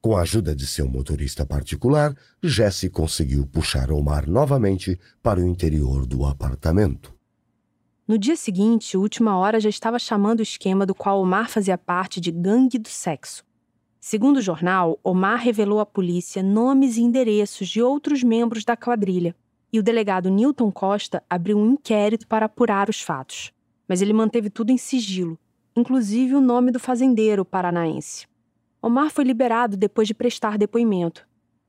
Com 0.01 0.17
a 0.17 0.23
ajuda 0.23 0.55
de 0.55 0.67
seu 0.67 0.89
motorista 0.89 1.45
particular, 1.45 2.15
Jesse 2.43 2.89
conseguiu 2.89 3.45
puxar 3.47 3.91
Omar 3.91 4.31
novamente 4.31 4.99
para 5.23 5.41
o 5.41 5.47
interior 5.47 6.07
do 6.07 6.25
apartamento. 6.25 7.20
No 8.11 8.19
dia 8.19 8.35
seguinte, 8.35 8.97
Última 8.97 9.39
Hora 9.39 9.61
já 9.61 9.69
estava 9.69 9.97
chamando 9.97 10.41
o 10.41 10.43
esquema 10.43 10.85
do 10.85 10.93
qual 10.93 11.23
Omar 11.23 11.49
fazia 11.49 11.79
parte 11.79 12.21
de 12.21 12.33
Gangue 12.33 12.77
do 12.77 12.89
Sexo. 12.89 13.45
Segundo 14.01 14.39
o 14.39 14.43
jornal, 14.43 14.99
Omar 15.05 15.39
revelou 15.39 15.79
à 15.79 15.87
polícia 15.87 16.43
nomes 16.43 16.97
e 16.97 17.03
endereços 17.03 17.69
de 17.69 17.81
outros 17.81 18.25
membros 18.25 18.65
da 18.65 18.77
quadrilha, 18.77 19.33
e 19.73 19.79
o 19.79 19.83
delegado 19.85 20.29
Newton 20.29 20.73
Costa 20.73 21.23
abriu 21.31 21.57
um 21.57 21.75
inquérito 21.75 22.27
para 22.27 22.47
apurar 22.47 22.91
os 22.91 23.01
fatos. 23.01 23.53
Mas 23.87 24.03
ele 24.03 24.13
manteve 24.13 24.51
tudo 24.51 24.73
em 24.73 24.77
sigilo, 24.77 25.39
inclusive 25.77 26.35
o 26.35 26.41
nome 26.41 26.73
do 26.73 26.81
fazendeiro 26.81 27.45
paranaense. 27.45 28.27
Omar 28.83 29.11
foi 29.11 29.23
liberado 29.23 29.77
depois 29.77 30.09
de 30.09 30.15
prestar 30.15 30.59
depoimento. 30.59 31.25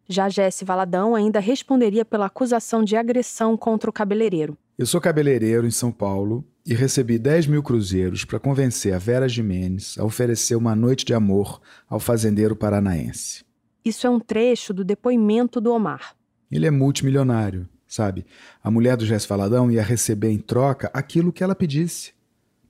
Já 0.10 0.28
Jesse 0.28 0.66
Valadão 0.66 1.14
ainda 1.14 1.40
responderia 1.40 2.04
pela 2.04 2.26
acusação 2.26 2.84
de 2.84 2.96
agressão 2.96 3.56
contra 3.56 3.92
o 3.92 3.94
cabeleireiro. 3.94 4.58
Eu 4.82 4.88
sou 4.88 5.00
cabeleireiro 5.00 5.68
em 5.68 5.70
São 5.70 5.92
Paulo 5.92 6.44
e 6.66 6.74
recebi 6.74 7.20
10 7.20 7.46
mil 7.46 7.62
cruzeiros 7.62 8.26
para 8.26 8.40
convencer 8.40 8.96
a 8.96 8.98
Vera 8.98 9.30
Jimenez 9.30 9.96
a 10.00 10.04
oferecer 10.04 10.56
uma 10.56 10.76
noite 10.76 11.06
de 11.06 11.14
amor 11.14 11.62
ao 11.88 12.00
fazendeiro 12.00 12.56
paranaense. 12.56 13.46
Isso 13.86 14.08
é 14.08 14.10
um 14.10 14.20
trecho 14.20 14.74
do 14.74 14.84
depoimento 14.84 15.62
do 15.62 15.72
Omar. 15.72 16.16
Ele 16.52 16.66
é 16.66 16.72
multimilionário, 16.72 17.70
sabe? 17.88 18.26
A 18.64 18.72
mulher 18.72 18.98
do 18.98 19.06
Jess 19.06 19.24
Valadão 19.28 19.70
ia 19.70 19.84
receber 19.84 20.32
em 20.32 20.40
troca 20.40 20.90
aquilo 20.96 21.32
que 21.32 21.44
ela 21.44 21.54
pedisse. 21.54 22.14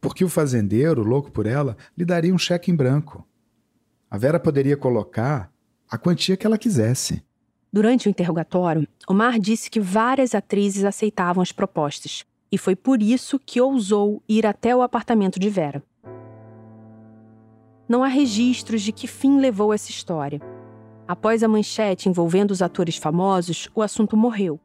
Porque 0.01 0.25
o 0.25 0.27
fazendeiro, 0.27 1.03
louco 1.03 1.32
por 1.32 1.46
ela, 1.46 1.77
lhe 1.98 2.03
daria 2.03 2.36
um 2.36 2.38
cheque 2.38 2.70
em 2.70 2.75
branco. 2.75 3.25
A 4.10 4.18
Vera 4.18 4.38
poderia 4.38 4.75
colocar 4.75 5.50
a 5.89 5.98
quantia 5.98 6.36
que 6.36 6.46
ela 6.46 6.58
quisesse. 6.58 7.24
Durante 7.74 8.08
o 8.08 8.10
interrogatório, 8.10 8.86
Omar 9.08 9.40
disse 9.40 9.72
que 9.72 9.80
várias 9.80 10.36
atrizes 10.36 10.84
aceitavam 10.84 11.42
as 11.42 11.54
propostas, 11.54 12.25
e 12.51 12.58
foi 12.58 12.75
por 12.75 13.01
isso 13.01 13.40
que 13.40 13.62
ousou 13.62 14.22
ir 14.28 14.46
até 14.46 14.75
o 14.75 14.82
apartamento 14.82 15.40
de 15.40 15.50
Vera. 15.50 15.82
Não 17.88 18.04
há 18.04 18.08
registros 18.08 18.82
de 18.82 18.92
que 18.92 19.08
fim 19.08 19.40
levou 19.40 19.74
essa 19.74 19.90
história. 19.90 20.42
Após 21.08 21.44
a 21.44 21.48
manchete 21.48 22.10
envolvendo 22.10 22.51
os 22.51 22.62
atores 22.62 22.98
famosos, 22.98 23.70
o 23.74 23.82
assunto 23.82 24.18
morreu. 24.18 24.60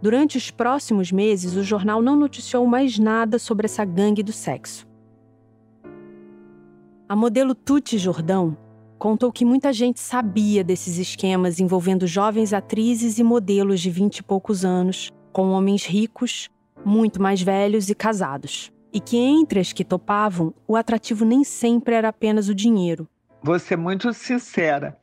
Durante 0.00 0.38
os 0.38 0.50
próximos 0.50 1.12
meses, 1.12 1.56
o 1.56 1.62
jornal 1.62 2.00
não 2.00 2.16
noticiou 2.16 2.66
mais 2.66 2.98
nada 2.98 3.38
sobre 3.38 3.66
essa 3.66 3.84
gangue 3.84 4.22
do 4.22 4.32
sexo. 4.32 4.86
A 7.06 7.14
modelo 7.14 7.54
Tuti 7.54 7.98
Jordão 7.98 8.56
contou 8.98 9.32
que 9.32 9.44
muita 9.44 9.72
gente 9.72 10.00
sabia 10.00 10.64
desses 10.64 10.98
esquemas 10.98 11.60
envolvendo 11.60 12.06
jovens 12.06 12.52
atrizes 12.52 13.18
e 13.18 13.22
modelos 13.22 13.80
de 13.80 13.90
vinte 13.90 14.18
e 14.18 14.22
poucos 14.22 14.64
anos, 14.64 15.10
com 15.32 15.50
homens 15.50 15.84
ricos, 15.84 16.48
muito 16.84 17.20
mais 17.20 17.42
velhos 17.42 17.88
e 17.88 17.94
casados. 17.94 18.72
E 18.92 19.00
que 19.00 19.16
entre 19.16 19.58
as 19.58 19.72
que 19.72 19.84
topavam, 19.84 20.54
o 20.68 20.76
atrativo 20.76 21.24
nem 21.24 21.42
sempre 21.42 21.94
era 21.94 22.08
apenas 22.08 22.48
o 22.48 22.54
dinheiro. 22.54 23.08
Vou 23.42 23.58
ser 23.58 23.76
muito 23.76 24.12
sincera. 24.12 24.96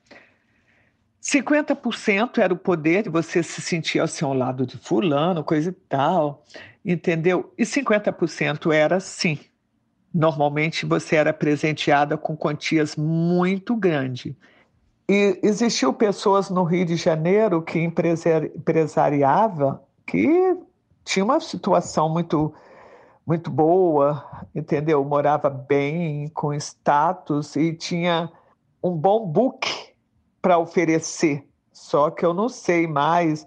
50% 1.22 2.40
era 2.40 2.54
o 2.54 2.58
poder 2.58 3.04
de 3.04 3.10
você 3.10 3.44
se 3.44 3.62
sentir 3.62 4.00
ao 4.00 4.34
lado 4.34 4.66
de 4.66 4.78
fulano, 4.78 5.44
coisa 5.44 5.70
e 5.70 5.74
tal, 5.74 6.44
entendeu? 6.84 7.54
E 7.58 7.64
50% 7.64 8.74
era 8.74 9.00
sim. 9.00 9.38
Normalmente 10.14 10.86
você 10.86 11.16
era 11.16 11.32
presenteada 11.32 12.18
com 12.18 12.36
quantias 12.36 12.96
muito 12.96 13.76
grandes. 13.76 14.34
E 15.10 15.40
existiu 15.44 15.94
pessoas 15.94 16.50
no 16.50 16.64
Rio 16.64 16.86
de 16.86 16.96
Janeiro 16.96 17.62
que 17.62 17.80
empresariava 17.80 19.84
que 20.06 20.58
tinha 21.04 21.24
uma 21.24 21.40
situação 21.40 22.10
muito 22.10 22.54
muito 23.26 23.52
boa, 23.52 24.26
entendeu? 24.54 25.04
Morava 25.06 25.50
bem, 25.50 26.28
com 26.30 26.54
status 26.54 27.56
e 27.56 27.74
tinha 27.74 28.30
um 28.84 28.92
bom 28.92 29.26
book 29.26 29.92
para 30.42 30.58
oferecer, 30.58 31.48
só 31.72 32.10
que 32.10 32.26
eu 32.26 32.34
não 32.34 32.50
sei 32.50 32.88
mais, 32.88 33.46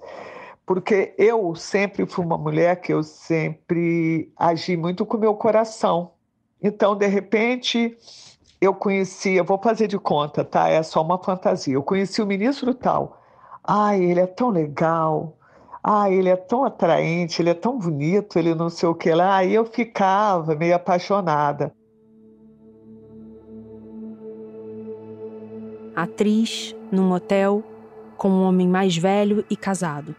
porque 0.64 1.14
eu 1.18 1.54
sempre 1.54 2.06
fui 2.06 2.24
uma 2.24 2.38
mulher 2.38 2.80
que 2.80 2.92
eu 2.92 3.02
sempre 3.02 4.32
agi 4.36 4.76
muito 4.76 5.04
com 5.04 5.18
meu 5.18 5.34
coração. 5.34 6.12
Então, 6.64 6.96
de 6.96 7.06
repente, 7.06 7.94
eu 8.58 8.74
conheci, 8.74 9.34
eu 9.34 9.44
vou 9.44 9.58
fazer 9.58 9.86
de 9.86 9.98
conta, 9.98 10.42
tá? 10.42 10.66
É 10.66 10.82
só 10.82 11.02
uma 11.02 11.22
fantasia. 11.22 11.74
Eu 11.74 11.82
conheci 11.82 12.22
o 12.22 12.26
ministro 12.26 12.72
tal. 12.72 13.20
Ai, 13.62 14.02
ele 14.02 14.20
é 14.20 14.26
tão 14.26 14.48
legal. 14.48 15.36
Ai, 15.82 16.14
ele 16.14 16.30
é 16.30 16.36
tão 16.36 16.64
atraente, 16.64 17.42
ele 17.42 17.50
é 17.50 17.54
tão 17.54 17.78
bonito, 17.78 18.38
ele 18.38 18.54
não 18.54 18.70
sei 18.70 18.88
o 18.88 18.94
que 18.94 19.12
lá. 19.12 19.36
Aí 19.36 19.52
eu 19.54 19.66
ficava 19.66 20.54
meio 20.54 20.74
apaixonada. 20.74 21.70
Atriz, 25.94 26.74
num 26.90 27.12
hotel, 27.12 27.62
com 28.16 28.30
um 28.30 28.42
homem 28.42 28.66
mais 28.66 28.96
velho 28.96 29.44
e 29.50 29.56
casado. 29.56 30.16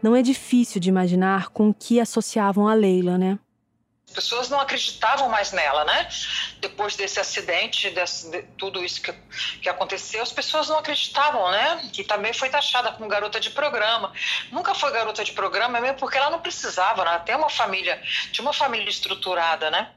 Não 0.00 0.14
é 0.14 0.22
difícil 0.22 0.80
de 0.80 0.88
imaginar 0.88 1.48
com 1.48 1.68
o 1.68 1.74
que 1.74 1.98
associavam 1.98 2.68
a 2.68 2.74
Leila, 2.74 3.18
né? 3.18 3.40
As 4.06 4.14
pessoas 4.14 4.50
não 4.50 4.60
acreditavam 4.60 5.28
mais 5.28 5.52
nela, 5.52 5.84
né? 5.84 6.08
Depois 6.60 6.96
desse 6.96 7.18
acidente, 7.18 7.88
desse, 7.90 8.30
de 8.30 8.42
tudo 8.58 8.84
isso 8.84 9.00
que, 9.00 9.12
que 9.62 9.68
aconteceu, 9.68 10.22
as 10.22 10.32
pessoas 10.32 10.68
não 10.68 10.78
acreditavam, 10.78 11.50
né? 11.50 11.88
Que 11.92 12.04
também 12.04 12.32
foi 12.32 12.50
taxada 12.50 12.92
como 12.92 13.08
garota 13.08 13.40
de 13.40 13.50
programa. 13.50 14.12
Nunca 14.50 14.74
foi 14.74 14.92
garota 14.92 15.24
de 15.24 15.32
programa, 15.32 15.80
mesmo 15.80 15.96
porque 15.96 16.18
ela 16.18 16.30
não 16.30 16.40
precisava, 16.40 17.04
né? 17.04 17.10
Ela 17.12 17.20
tem 17.20 17.36
uma 17.36 17.48
família, 17.48 18.02
tinha 18.32 18.44
uma 18.44 18.52
família 18.52 18.88
estruturada, 18.88 19.70
né? 19.70 19.92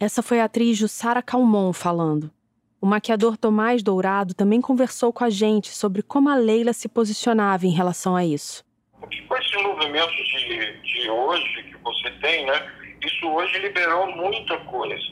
Essa 0.00 0.22
foi 0.22 0.40
a 0.40 0.44
atriz 0.44 0.76
Jussara 0.76 1.22
Calmon 1.22 1.72
falando. 1.72 2.32
O 2.80 2.86
maquiador 2.86 3.36
Tomás 3.36 3.80
Dourado 3.80 4.34
também 4.34 4.60
conversou 4.60 5.12
com 5.12 5.22
a 5.22 5.30
gente 5.30 5.68
sobre 5.68 6.02
como 6.02 6.28
a 6.28 6.34
Leila 6.34 6.72
se 6.72 6.88
posicionava 6.88 7.64
em 7.64 7.70
relação 7.70 8.16
a 8.16 8.24
isso. 8.24 8.64
Com 9.28 9.36
esse 9.36 9.56
movimento 9.58 10.10
de, 10.10 10.80
de 10.80 11.08
hoje 11.08 11.62
que 11.62 11.76
você 11.76 12.10
tem, 12.20 12.44
né, 12.44 12.81
isso 13.04 13.28
hoje 13.28 13.58
liberou 13.58 14.06
muita 14.12 14.58
coisa. 14.58 15.04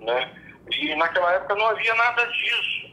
Né? 0.00 0.32
E 0.70 0.94
naquela 0.96 1.32
época 1.32 1.54
não 1.54 1.66
havia 1.66 1.94
nada 1.94 2.24
disso. 2.26 2.92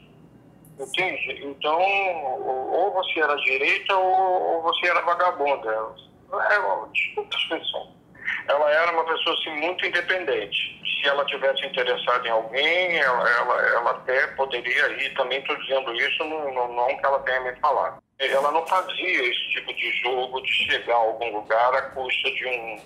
Entende? 0.79 1.45
Então, 1.45 1.81
ou 1.81 2.93
você 2.93 3.19
era 3.19 3.35
direita 3.35 3.95
ou, 3.95 4.61
você 4.61 4.87
era 4.87 5.01
vagabunda. 5.01 5.69
É, 5.71 6.91
desculpa 6.93 7.35
a 7.35 7.39
expressão 7.39 7.99
ela 8.47 8.71
era 8.71 8.91
uma 8.91 9.05
pessoa 9.05 9.35
assim, 9.35 9.51
muito 9.59 9.85
independente. 9.85 10.81
Se 10.83 11.07
ela 11.07 11.23
tivesse 11.25 11.65
interessada 11.65 12.27
em 12.27 12.31
alguém, 12.31 12.97
ela, 12.97 13.29
ela, 13.29 13.61
ela 13.69 13.91
até 13.91 14.27
poderia 14.27 14.87
ir. 15.03 15.13
Também 15.13 15.39
estou 15.39 15.55
dizendo 15.57 15.93
isso, 15.93 16.23
não, 16.25 16.53
não, 16.53 16.73
não 16.73 16.87
que 16.97 17.05
ela 17.05 17.19
tenha 17.19 17.41
me 17.41 17.55
falado. 17.57 18.01
Ela 18.17 18.51
não 18.51 18.65
fazia 18.67 19.29
esse 19.29 19.49
tipo 19.51 19.73
de 19.73 19.91
jogo 20.01 20.41
de 20.41 20.51
chegar 20.51 20.93
a 20.93 20.97
algum 20.97 21.37
lugar 21.37 21.73
à 21.73 21.81
custa 21.91 22.31
de 22.31 22.45
um, 22.47 22.79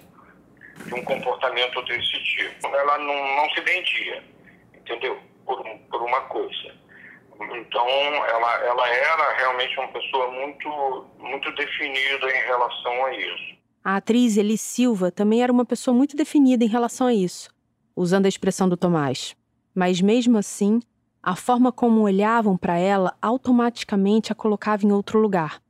de 0.86 0.94
um 0.94 1.04
comportamento 1.04 1.82
desse 1.84 2.24
tipo. 2.24 2.68
Ela 2.68 2.98
não, 2.98 3.36
não 3.36 3.50
se 3.52 3.62
vendia, 3.62 4.24
entendeu? 4.76 5.20
Por, 5.46 5.64
por 5.90 6.02
uma 6.02 6.22
coisa. 6.22 6.84
Então, 7.56 7.88
ela, 7.88 8.66
ela 8.66 8.90
era 8.90 9.34
realmente 9.38 9.78
uma 9.80 9.88
pessoa 9.90 10.32
muito, 10.32 11.06
muito 11.20 11.52
definida 11.56 12.30
em 12.30 12.46
relação 12.46 13.06
a 13.06 13.16
isso. 13.16 13.54
A 13.84 13.98
atriz 13.98 14.38
Eli 14.38 14.58
Silva 14.58 15.12
também 15.12 15.44
era 15.44 15.52
uma 15.52 15.66
pessoa 15.66 15.96
muito 15.96 16.16
definida 16.16 16.64
em 16.64 16.70
relação 16.70 17.08
a 17.08 17.14
isso, 17.14 17.50
usando 17.96 18.26
a 18.26 18.30
expressão 18.30 18.70
do 18.70 18.78
Tomás. 18.78 19.36
Mas 19.76 20.00
mesmo 20.00 20.38
assim, 20.38 20.80
a 21.22 21.36
forma 21.36 21.72
como 21.72 22.02
olhavam 22.02 22.56
para 22.58 22.78
ela 22.78 23.16
automaticamente 23.22 24.32
a 24.32 24.36
colocava 24.36 24.86
em 24.86 24.92
outro 24.92 25.20
lugar. 25.20 25.62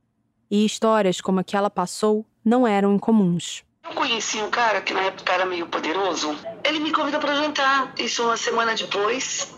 E 0.50 0.64
histórias 0.66 1.22
como 1.22 1.40
a 1.40 1.44
que 1.44 1.58
ela 1.58 1.70
passou 1.70 2.26
não 2.46 2.68
eram 2.68 2.94
incomuns. 2.94 3.64
Eu 3.84 3.94
conheci 3.96 4.42
um 4.42 4.50
cara 4.50 4.82
que 4.82 4.94
na 4.94 5.02
época 5.02 5.34
era 5.34 5.46
meio 5.46 5.68
poderoso. 5.68 6.38
Ele 6.64 6.80
me 6.80 6.92
convidou 6.92 7.20
para 7.20 7.36
jantar, 7.36 7.94
isso 8.00 8.24
uma 8.24 8.38
semana 8.38 8.74
depois. 8.76 9.54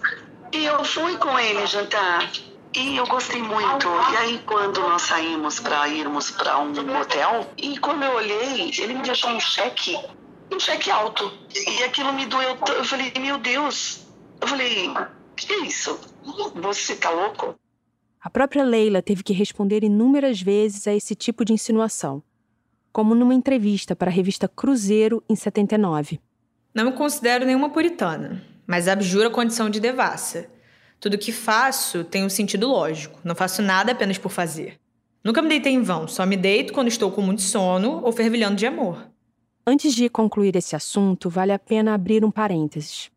E 0.52 0.66
eu 0.66 0.84
fui 0.84 1.16
com 1.18 1.38
ele 1.38 1.66
jantar. 1.68 2.32
E 2.76 2.98
eu 2.98 3.06
gostei 3.06 3.42
muito. 3.42 3.88
E 4.12 4.18
aí, 4.18 4.40
quando 4.46 4.82
nós 4.82 5.04
saímos 5.04 5.60
para 5.60 5.88
irmos 5.88 6.32
para 6.32 6.60
um 6.60 7.00
hotel, 7.00 7.50
e 7.56 7.78
quando 7.78 8.04
eu 8.04 8.14
olhei, 8.14 8.72
ele 8.80 8.96
me 8.96 9.02
deixou 9.04 9.30
um 9.30 9.40
cheque, 9.40 9.96
um 10.52 10.60
cheque 10.60 10.90
alto. 10.90 11.32
E 11.54 11.84
aquilo 11.84 12.12
me 12.12 12.26
doeu. 12.26 12.58
Eu 12.68 12.84
falei, 12.84 13.14
meu 13.20 13.38
Deus. 13.38 14.08
Eu 14.42 14.48
falei, 14.48 14.92
que 15.38 15.54
é 15.54 15.60
isso? 15.60 16.00
Você 16.56 16.96
tá 16.96 17.12
louco? 17.12 17.56
A 18.20 18.30
própria 18.30 18.64
Leila 18.64 19.04
teve 19.04 19.24
que 19.24 19.34
responder 19.34 19.84
inúmeras 19.84 20.42
vezes 20.42 20.88
a 20.88 20.94
esse 20.96 21.14
tipo 21.14 21.46
de 21.46 21.54
insinuação, 21.54 22.24
como 22.96 23.14
numa 23.14 23.34
entrevista 23.34 23.94
para 23.94 24.10
a 24.10 24.14
revista 24.14 24.48
Cruzeiro 24.48 25.22
em 25.28 25.36
79. 25.36 26.18
Não 26.74 26.86
me 26.86 26.94
considero 26.94 27.46
nenhuma 27.46 27.70
puritana, 27.70 28.42
mas 28.66 28.88
abjuro 28.88 29.28
a 29.28 29.32
condição 29.32 29.70
de 29.70 29.82
devassa. 29.82 30.48
Tudo 30.98 31.18
que 31.18 31.34
faço 31.34 32.06
tem 32.06 32.24
um 32.24 32.30
sentido 32.30 32.70
lógico. 32.70 33.20
Não 33.22 33.36
faço 33.36 33.62
nada 33.62 33.92
apenas 33.92 34.18
por 34.18 34.32
fazer. 34.32 34.80
Nunca 35.22 35.42
me 35.42 35.50
deitei 35.50 35.74
em 35.74 35.82
vão, 35.82 36.08
só 36.08 36.26
me 36.26 36.38
deito 36.38 36.72
quando 36.72 36.88
estou 36.88 37.12
com 37.12 37.22
muito 37.22 37.42
sono 37.42 38.00
ou 38.02 38.14
fervilhando 38.14 38.56
de 38.56 38.66
amor. 38.66 39.06
Antes 39.68 39.94
de 39.94 40.08
concluir 40.08 40.56
esse 40.56 40.74
assunto, 40.74 41.30
vale 41.30 41.52
a 41.52 41.60
pena 41.60 41.94
abrir 41.94 42.24
um 42.24 42.32
parênteses. 42.32 43.12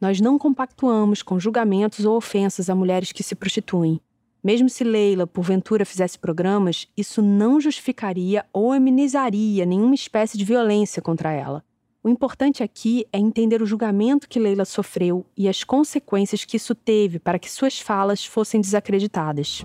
Nós 0.00 0.20
não 0.20 0.36
compactuamos 0.36 1.22
com 1.22 1.38
julgamentos 1.38 2.04
ou 2.04 2.16
ofensas 2.16 2.68
a 2.68 2.74
mulheres 2.74 3.12
que 3.12 3.22
se 3.22 3.36
prostituem. 3.36 4.00
Mesmo 4.44 4.68
se 4.68 4.84
Leila, 4.84 5.26
porventura, 5.26 5.86
fizesse 5.86 6.18
programas, 6.18 6.86
isso 6.94 7.22
não 7.22 7.58
justificaria 7.58 8.44
ou 8.52 8.72
amenizaria 8.72 9.64
nenhuma 9.64 9.94
espécie 9.94 10.36
de 10.36 10.44
violência 10.44 11.00
contra 11.00 11.32
ela. 11.32 11.64
O 12.02 12.10
importante 12.10 12.62
aqui 12.62 13.06
é 13.10 13.18
entender 13.18 13.62
o 13.62 13.66
julgamento 13.66 14.28
que 14.28 14.38
Leila 14.38 14.66
sofreu 14.66 15.24
e 15.34 15.48
as 15.48 15.64
consequências 15.64 16.44
que 16.44 16.58
isso 16.58 16.74
teve 16.74 17.18
para 17.18 17.38
que 17.38 17.50
suas 17.50 17.80
falas 17.80 18.26
fossem 18.26 18.60
desacreditadas. 18.60 19.64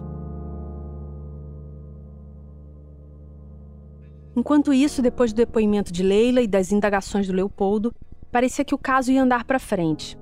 Enquanto 4.34 4.74
isso, 4.74 5.02
depois 5.02 5.34
do 5.34 5.36
depoimento 5.36 5.92
de 5.92 6.04
Leila 6.04 6.42
e 6.42 6.48
das 6.48 6.72
indagações 6.72 7.28
do 7.28 7.34
Leopoldo, 7.34 7.94
parecia 8.32 8.64
que 8.64 8.74
o 8.74 8.78
caso 8.78 9.12
ia 9.12 9.22
andar 9.22 9.44
para 9.44 9.60
frente. 9.60 10.18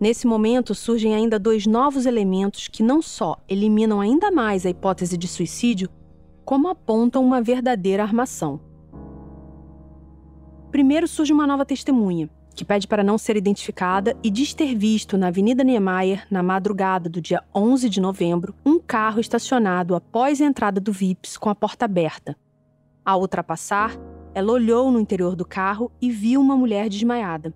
Nesse 0.00 0.26
momento, 0.26 0.74
surgem 0.74 1.14
ainda 1.14 1.38
dois 1.38 1.66
novos 1.66 2.06
elementos 2.06 2.68
que 2.68 2.82
não 2.82 3.02
só 3.02 3.36
eliminam 3.46 4.00
ainda 4.00 4.30
mais 4.30 4.64
a 4.64 4.70
hipótese 4.70 5.18
de 5.18 5.28
suicídio, 5.28 5.90
como 6.42 6.68
apontam 6.68 7.22
uma 7.22 7.42
verdadeira 7.42 8.02
armação. 8.02 8.58
Primeiro 10.70 11.06
surge 11.06 11.34
uma 11.34 11.46
nova 11.46 11.66
testemunha, 11.66 12.30
que 12.54 12.64
pede 12.64 12.88
para 12.88 13.04
não 13.04 13.18
ser 13.18 13.36
identificada 13.36 14.16
e 14.22 14.30
diz 14.30 14.54
ter 14.54 14.74
visto 14.74 15.18
na 15.18 15.26
Avenida 15.26 15.62
Niemeyer, 15.62 16.26
na 16.30 16.42
madrugada 16.42 17.10
do 17.10 17.20
dia 17.20 17.42
11 17.54 17.90
de 17.90 18.00
novembro, 18.00 18.54
um 18.64 18.78
carro 18.78 19.20
estacionado 19.20 19.94
após 19.94 20.40
a 20.40 20.46
entrada 20.46 20.80
do 20.80 20.92
VIPS 20.92 21.36
com 21.36 21.50
a 21.50 21.54
porta 21.54 21.84
aberta. 21.84 22.34
Ao 23.04 23.20
ultrapassar, 23.20 23.98
ela 24.32 24.52
olhou 24.52 24.90
no 24.90 24.98
interior 24.98 25.36
do 25.36 25.44
carro 25.44 25.92
e 26.00 26.10
viu 26.10 26.40
uma 26.40 26.56
mulher 26.56 26.88
desmaiada. 26.88 27.52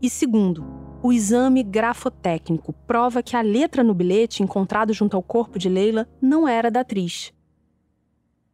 E 0.00 0.08
segundo, 0.08 0.64
o 1.02 1.12
exame 1.12 1.62
grafotécnico 1.62 2.72
prova 2.86 3.22
que 3.22 3.34
a 3.34 3.40
letra 3.40 3.82
no 3.82 3.94
bilhete 3.94 4.42
encontrado 4.42 4.92
junto 4.92 5.16
ao 5.16 5.22
corpo 5.22 5.58
de 5.58 5.68
Leila 5.68 6.06
não 6.20 6.46
era 6.46 6.70
da 6.70 6.80
atriz. 6.80 7.32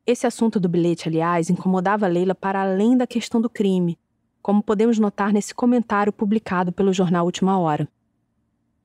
Esse 0.06 0.26
assunto 0.26 0.60
do 0.60 0.68
bilhete, 0.68 1.08
aliás, 1.08 1.50
incomodava 1.50 2.06
Leila 2.06 2.34
para 2.34 2.62
além 2.62 2.96
da 2.96 3.06
questão 3.06 3.40
do 3.40 3.50
crime, 3.50 3.98
como 4.40 4.62
podemos 4.62 4.98
notar 4.98 5.32
nesse 5.32 5.52
comentário 5.52 6.12
publicado 6.12 6.70
pelo 6.70 6.92
jornal 6.92 7.24
Última 7.24 7.58
Hora. 7.58 7.88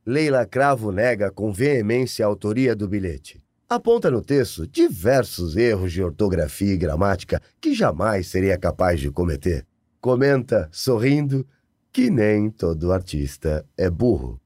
Leila 0.03 0.47
Cravo 0.47 0.91
nega 0.91 1.29
com 1.29 1.53
veemência 1.53 2.25
a 2.25 2.27
autoria 2.27 2.75
do 2.75 2.87
bilhete. 2.87 3.43
Aponta 3.69 4.09
no 4.09 4.23
texto 4.23 4.65
diversos 4.67 5.55
erros 5.55 5.93
de 5.93 6.03
ortografia 6.03 6.73
e 6.73 6.77
gramática 6.77 7.39
que 7.61 7.75
jamais 7.75 8.27
seria 8.27 8.57
capaz 8.57 8.99
de 8.99 9.11
cometer. 9.11 9.65
Comenta, 10.01 10.67
sorrindo, 10.71 11.45
que 11.93 12.09
nem 12.09 12.49
todo 12.49 12.93
artista 12.93 13.65
é 13.77 13.89
burro. 13.89 14.39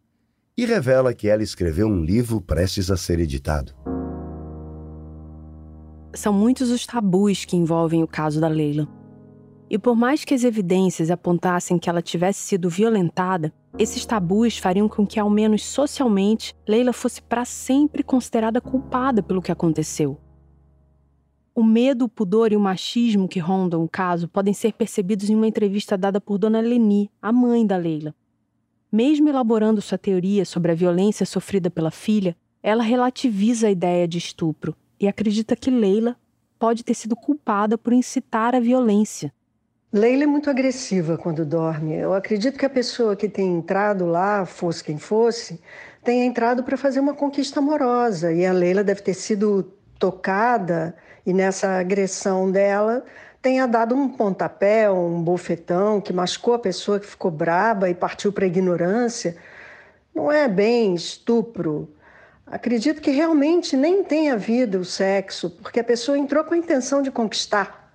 E 0.57 0.65
revela 0.65 1.13
que 1.13 1.27
ela 1.27 1.43
escreveu 1.43 1.87
um 1.87 2.01
livro 2.03 2.41
prestes 2.41 2.89
a 2.89 2.97
ser 2.97 3.19
editado. 3.19 3.73
São 6.13 6.33
muitos 6.33 6.71
os 6.71 6.85
tabus 6.85 7.45
que 7.45 7.57
envolvem 7.57 8.01
o 8.01 8.07
caso 8.07 8.39
da 8.39 8.47
Leila. 8.47 8.87
E 9.69 9.77
por 9.77 9.95
mais 9.95 10.23
que 10.23 10.33
as 10.33 10.43
evidências 10.43 11.11
apontassem 11.11 11.77
que 11.77 11.89
ela 11.89 12.01
tivesse 12.01 12.39
sido 12.39 12.69
violentada, 12.69 13.53
esses 13.77 14.05
tabus 14.05 14.57
fariam 14.57 14.87
com 14.87 15.05
que, 15.05 15.19
ao 15.19 15.29
menos 15.29 15.63
socialmente, 15.63 16.55
Leila 16.67 16.93
fosse 16.93 17.21
para 17.21 17.43
sempre 17.43 18.01
considerada 18.01 18.61
culpada 18.61 19.21
pelo 19.21 19.41
que 19.41 19.51
aconteceu. 19.51 20.17
O 21.57 21.63
medo, 21.63 22.03
o 22.03 22.09
pudor 22.09 22.51
e 22.51 22.57
o 22.57 22.59
machismo 22.59 23.29
que 23.29 23.39
rondam 23.39 23.81
o 23.81 23.87
caso 23.87 24.27
podem 24.27 24.53
ser 24.53 24.73
percebidos 24.73 25.29
em 25.29 25.35
uma 25.35 25.47
entrevista 25.47 25.97
dada 25.97 26.19
por 26.19 26.37
Dona 26.37 26.59
Leni, 26.59 27.09
a 27.21 27.31
mãe 27.31 27.65
da 27.65 27.77
Leila. 27.77 28.13
Mesmo 28.91 29.29
elaborando 29.29 29.81
sua 29.81 29.97
teoria 29.97 30.43
sobre 30.43 30.73
a 30.73 30.75
violência 30.75 31.25
sofrida 31.25 31.69
pela 31.69 31.91
filha, 31.91 32.35
ela 32.61 32.83
relativiza 32.83 33.67
a 33.67 33.71
ideia 33.71 34.05
de 34.05 34.17
estupro 34.17 34.75
e 34.99 35.07
acredita 35.07 35.55
que 35.55 35.71
Leila 35.71 36.17
pode 36.59 36.83
ter 36.83 36.93
sido 36.93 37.15
culpada 37.15 37.77
por 37.77 37.93
incitar 37.93 38.53
a 38.53 38.59
violência. 38.59 39.33
Leila 39.93 40.25
é 40.25 40.27
muito 40.27 40.49
agressiva 40.49 41.17
quando 41.17 41.45
dorme. 41.45 41.93
Eu 41.93 42.13
acredito 42.13 42.59
que 42.59 42.65
a 42.65 42.69
pessoa 42.69 43.15
que 43.15 43.29
tem 43.29 43.55
entrado 43.55 44.05
lá, 44.05 44.45
fosse 44.45 44.83
quem 44.83 44.97
fosse, 44.97 45.61
tenha 46.03 46.25
entrado 46.25 46.65
para 46.65 46.75
fazer 46.75 46.99
uma 46.99 47.13
conquista 47.13 47.61
amorosa. 47.61 48.33
E 48.33 48.45
a 48.45 48.51
Leila 48.51 48.83
deve 48.83 49.01
ter 49.01 49.13
sido 49.13 49.71
tocada 49.97 50.93
e 51.25 51.33
nessa 51.33 51.79
agressão 51.79 52.51
dela 52.51 53.03
tenha 53.41 53.67
dado 53.67 53.95
um 53.95 54.09
pontapé, 54.09 54.89
um 54.89 55.21
bofetão 55.21 56.01
que 56.01 56.11
machucou 56.11 56.53
a 56.53 56.59
pessoa 56.59 56.99
que 56.99 57.05
ficou 57.05 57.29
braba 57.29 57.89
e 57.89 57.93
partiu 57.93 58.31
para 58.31 58.45
a 58.45 58.47
ignorância, 58.47 59.35
não 60.13 60.31
é 60.31 60.47
bem 60.47 60.95
estupro. 60.95 61.89
Acredito 62.47 63.01
que 63.01 63.11
realmente 63.11 63.75
nem 63.75 64.03
tenha 64.03 64.33
havido 64.33 64.79
o 64.79 64.85
sexo, 64.85 65.49
porque 65.49 65.79
a 65.79 65.83
pessoa 65.83 66.17
entrou 66.17 66.43
com 66.43 66.53
a 66.53 66.57
intenção 66.57 67.01
de 67.01 67.11
conquistar. 67.11 67.91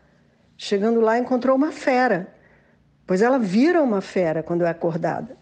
Chegando 0.57 1.01
lá, 1.01 1.19
encontrou 1.19 1.57
uma 1.57 1.73
fera, 1.73 2.33
pois 3.07 3.23
ela 3.23 3.39
vira 3.39 3.83
uma 3.83 4.01
fera 4.01 4.43
quando 4.43 4.65
é 4.65 4.69
acordada. 4.69 5.37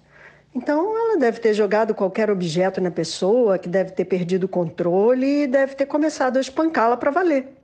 Então, 0.55 0.97
ela 0.97 1.19
deve 1.19 1.41
ter 1.41 1.53
jogado 1.53 1.95
qualquer 1.95 2.31
objeto 2.31 2.81
na 2.81 2.91
pessoa, 2.91 3.59
que 3.59 3.69
deve 3.69 3.91
ter 3.93 4.05
perdido 4.05 4.45
o 4.45 4.49
controle 4.49 5.43
e 5.43 5.47
deve 5.47 5.75
ter 5.75 5.87
começado 5.87 6.37
a 6.37 6.41
espancá-la 6.41 6.97
para 6.97 7.11
valer. 7.11 7.58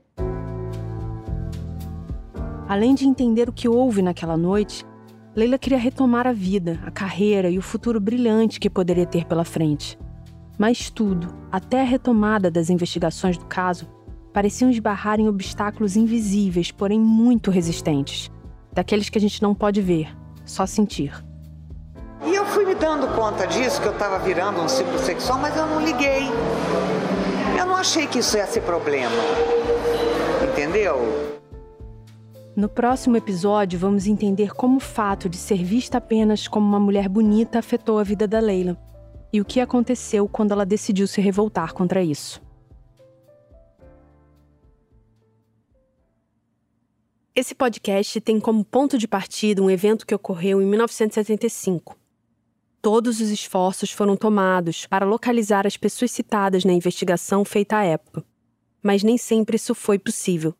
Além 2.67 2.95
de 2.95 3.05
entender 3.05 3.47
o 3.47 3.53
que 3.53 3.69
houve 3.69 4.01
naquela 4.01 4.35
noite, 4.35 4.83
Leila 5.35 5.57
queria 5.57 5.77
retomar 5.77 6.25
a 6.25 6.33
vida, 6.33 6.79
a 6.83 6.89
carreira 6.89 7.49
e 7.49 7.59
o 7.59 7.61
futuro 7.61 7.99
brilhante 7.99 8.59
que 8.59 8.69
poderia 8.69 9.05
ter 9.05 9.25
pela 9.25 9.45
frente. 9.45 9.99
Mas 10.57 10.89
tudo, 10.89 11.27
até 11.51 11.81
a 11.81 11.85
retomada 11.85 12.49
das 12.49 12.69
investigações 12.69 13.37
do 13.37 13.45
caso, 13.45 13.87
pareciam 14.33 14.71
esbarrar 14.71 15.19
em 15.19 15.27
obstáculos 15.27 15.95
invisíveis, 15.95 16.71
porém 16.71 16.99
muito 16.99 17.51
resistentes. 17.51 18.31
Daqueles 18.73 19.09
que 19.09 19.17
a 19.17 19.21
gente 19.21 19.43
não 19.43 19.53
pode 19.53 19.81
ver, 19.81 20.15
só 20.43 20.65
sentir. 20.65 21.13
E 22.25 22.33
eu 22.33 22.45
fui 22.45 22.65
me 22.65 22.73
dando 22.73 23.07
conta 23.15 23.45
disso, 23.45 23.79
que 23.79 23.87
eu 23.87 23.93
estava 23.93 24.17
virando 24.19 24.59
um 24.59 24.67
ciclo 24.67 24.97
sexual, 24.97 25.37
mas 25.37 25.55
eu 25.55 25.67
não 25.67 25.85
liguei. 25.85 26.29
Eu 27.59 27.65
não 27.65 27.75
achei 27.75 28.07
que 28.07 28.19
isso 28.19 28.35
ia 28.37 28.47
ser 28.47 28.61
problema. 28.61 29.11
Entendeu? 30.51 31.35
No 32.55 32.69
próximo 32.69 33.17
episódio, 33.17 33.77
vamos 33.77 34.07
entender 34.07 34.53
como 34.53 34.77
o 34.77 34.79
fato 34.79 35.27
de 35.27 35.35
ser 35.35 35.61
vista 35.61 35.97
apenas 35.97 36.47
como 36.47 36.65
uma 36.65 36.79
mulher 36.79 37.09
bonita 37.09 37.59
afetou 37.59 37.99
a 37.99 38.03
vida 38.03 38.25
da 38.25 38.39
Leila 38.39 38.77
e 39.33 39.41
o 39.41 39.45
que 39.45 39.59
aconteceu 39.59 40.25
quando 40.29 40.53
ela 40.53 40.65
decidiu 40.65 41.05
se 41.05 41.19
revoltar 41.19 41.73
contra 41.73 42.01
isso. 42.01 42.41
Esse 47.35 47.53
podcast 47.53 48.21
tem 48.21 48.39
como 48.39 48.63
ponto 48.63 48.97
de 48.97 49.09
partida 49.09 49.61
um 49.61 49.69
evento 49.69 50.07
que 50.07 50.15
ocorreu 50.15 50.61
em 50.61 50.65
1975. 50.65 51.97
Todos 52.81 53.19
os 53.19 53.29
esforços 53.29 53.91
foram 53.91 54.15
tomados 54.15 54.85
para 54.85 55.05
localizar 55.05 55.67
as 55.67 55.75
pessoas 55.75 56.11
citadas 56.11 56.63
na 56.63 56.71
investigação 56.71 57.43
feita 57.43 57.75
à 57.75 57.83
época, 57.83 58.23
mas 58.81 59.03
nem 59.03 59.17
sempre 59.17 59.57
isso 59.57 59.75
foi 59.75 59.99
possível. 59.99 60.55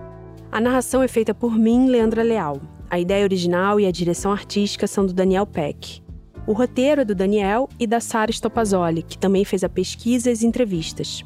A 0.51 0.59
narração 0.59 1.03
é 1.03 1.07
feita 1.07 1.33
por 1.33 1.57
mim, 1.57 1.87
Leandra 1.87 2.23
Leal. 2.23 2.59
A 2.89 2.99
ideia 2.99 3.23
original 3.23 3.79
e 3.79 3.85
a 3.85 3.91
direção 3.91 4.31
artística 4.31 4.87
são 4.87 5.05
do 5.05 5.13
Daniel 5.13 5.45
Peck. 5.45 6.01
O 6.47 6.53
roteiro 6.53 7.01
é 7.01 7.05
do 7.05 7.13
Daniel 7.13 7.67
e 7.77 7.85
da 7.85 7.99
Sara 7.99 8.31
Stopazoli, 8.31 9.03
que 9.03 9.17
também 9.17 9.43
fez 9.43 9.63
a 9.63 9.69
pesquisa 9.69 10.29
e 10.29 10.33
as 10.33 10.43
entrevistas. 10.43 11.25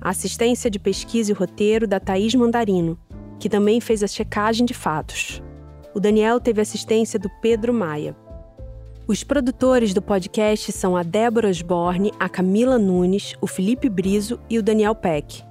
A 0.00 0.10
assistência 0.10 0.68
de 0.68 0.78
pesquisa 0.78 1.30
e 1.30 1.34
roteiro 1.34 1.86
da 1.86 2.00
Thaís 2.00 2.34
Mandarino, 2.34 2.98
que 3.38 3.48
também 3.48 3.80
fez 3.80 4.02
a 4.02 4.08
checagem 4.08 4.66
de 4.66 4.74
fatos. 4.74 5.40
O 5.94 6.00
Daniel 6.00 6.40
teve 6.40 6.60
assistência 6.60 7.18
do 7.18 7.30
Pedro 7.40 7.72
Maia. 7.72 8.16
Os 9.06 9.24
produtores 9.24 9.92
do 9.92 10.00
podcast 10.00 10.70
são 10.70 10.96
a 10.96 11.02
Débora 11.02 11.48
Osborne, 11.48 12.12
a 12.18 12.28
Camila 12.28 12.78
Nunes, 12.78 13.34
o 13.40 13.46
Felipe 13.46 13.88
Brizo 13.88 14.38
e 14.48 14.56
o 14.56 14.62
Daniel 14.62 14.94
Peck, 14.94 15.42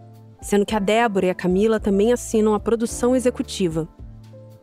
sendo 0.41 0.65
que 0.65 0.75
a 0.75 0.79
Débora 0.79 1.25
e 1.25 1.29
a 1.29 1.35
Camila 1.35 1.77
também 1.77 2.13
assinam 2.13 2.53
a 2.53 2.59
produção 2.59 3.15
executiva. 3.15 3.87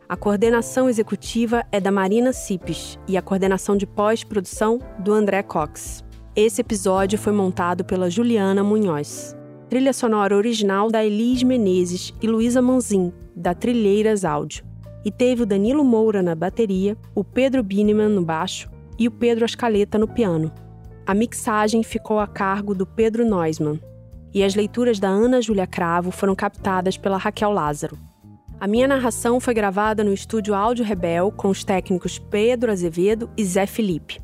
A 0.09 0.15
coordenação 0.15 0.89
executiva 0.89 1.63
é 1.71 1.79
da 1.79 1.91
Marina 1.91 2.33
Cipes 2.33 2.97
e 3.07 3.17
a 3.17 3.21
coordenação 3.21 3.77
de 3.77 3.85
pós-produção 3.85 4.79
do 4.97 5.13
André 5.13 5.43
Cox. 5.43 6.03
Esse 6.35 6.61
episódio 6.61 7.19
foi 7.19 7.33
montado 7.33 7.85
pela 7.85 8.09
Juliana 8.09 8.63
Munhoz. 8.63 9.35
Trilha 9.69 9.93
sonora 9.93 10.35
original 10.35 10.89
da 10.89 11.05
Elis 11.05 11.43
Menezes 11.43 12.13
e 12.21 12.27
Luísa 12.27 12.61
Manzin, 12.61 13.11
da 13.35 13.53
Trilheiras 13.53 14.25
Áudio. 14.25 14.65
E 15.05 15.11
teve 15.11 15.43
o 15.43 15.45
Danilo 15.45 15.83
Moura 15.83 16.23
na 16.23 16.33
bateria, 16.33 16.97
o 17.13 17.23
Pedro 17.23 17.61
Bineman 17.61 18.09
no 18.09 18.23
baixo 18.23 18.69
e 18.97 19.07
o 19.07 19.11
Pedro 19.11 19.45
Ascaleta 19.45 19.97
no 19.97 20.07
piano. 20.07 20.51
A 21.05 21.13
mixagem 21.13 21.83
ficou 21.83 22.19
a 22.19 22.27
cargo 22.27 22.75
do 22.75 22.85
Pedro 22.85 23.23
Neusman 23.23 23.79
e 24.33 24.43
as 24.43 24.55
leituras 24.55 24.99
da 24.99 25.07
Ana 25.07 25.41
Júlia 25.41 25.65
Cravo 25.65 26.11
foram 26.11 26.35
captadas 26.35 26.97
pela 26.97 27.17
Raquel 27.17 27.51
Lázaro. 27.51 27.97
A 28.59 28.67
minha 28.67 28.87
narração 28.87 29.39
foi 29.39 29.53
gravada 29.53 30.03
no 30.03 30.11
estúdio 30.11 30.55
Áudio 30.55 30.83
Rebel 30.83 31.31
com 31.31 31.49
os 31.49 31.63
técnicos 31.63 32.17
Pedro 32.17 32.71
Azevedo 32.71 33.29
e 33.37 33.45
Zé 33.45 33.65
Felipe. 33.65 34.19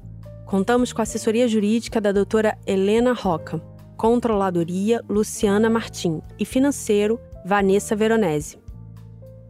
Contamos 0.46 0.92
com 0.92 1.02
a 1.02 1.04
assessoria 1.04 1.48
jurídica 1.48 2.02
da 2.02 2.12
doutora 2.12 2.58
Helena 2.66 3.14
Roca, 3.14 3.62
controladoria 3.96 5.02
Luciana 5.08 5.70
Martim 5.70 6.22
e 6.40 6.46
financeiro 6.46 7.20
Vanessa 7.46 7.96
Veronese. 7.96 8.58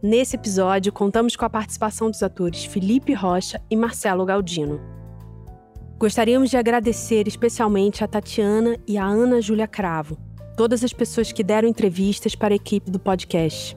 Nesse 0.02 0.36
episódio, 0.36 0.92
contamos 0.92 1.34
com 1.34 1.46
a 1.46 1.50
participação 1.50 2.10
dos 2.10 2.22
atores 2.22 2.64
Felipe 2.64 3.14
Rocha 3.14 3.60
e 3.70 3.76
Marcelo 3.76 4.24
Galdino. 4.26 4.78
Gostaríamos 6.04 6.50
de 6.50 6.58
agradecer 6.58 7.26
especialmente 7.26 8.04
a 8.04 8.06
Tatiana 8.06 8.76
e 8.86 8.98
a 8.98 9.06
Ana 9.06 9.40
Júlia 9.40 9.66
Cravo, 9.66 10.18
todas 10.54 10.84
as 10.84 10.92
pessoas 10.92 11.32
que 11.32 11.42
deram 11.42 11.66
entrevistas 11.66 12.34
para 12.34 12.52
a 12.52 12.56
equipe 12.56 12.90
do 12.90 12.98
podcast. 12.98 13.74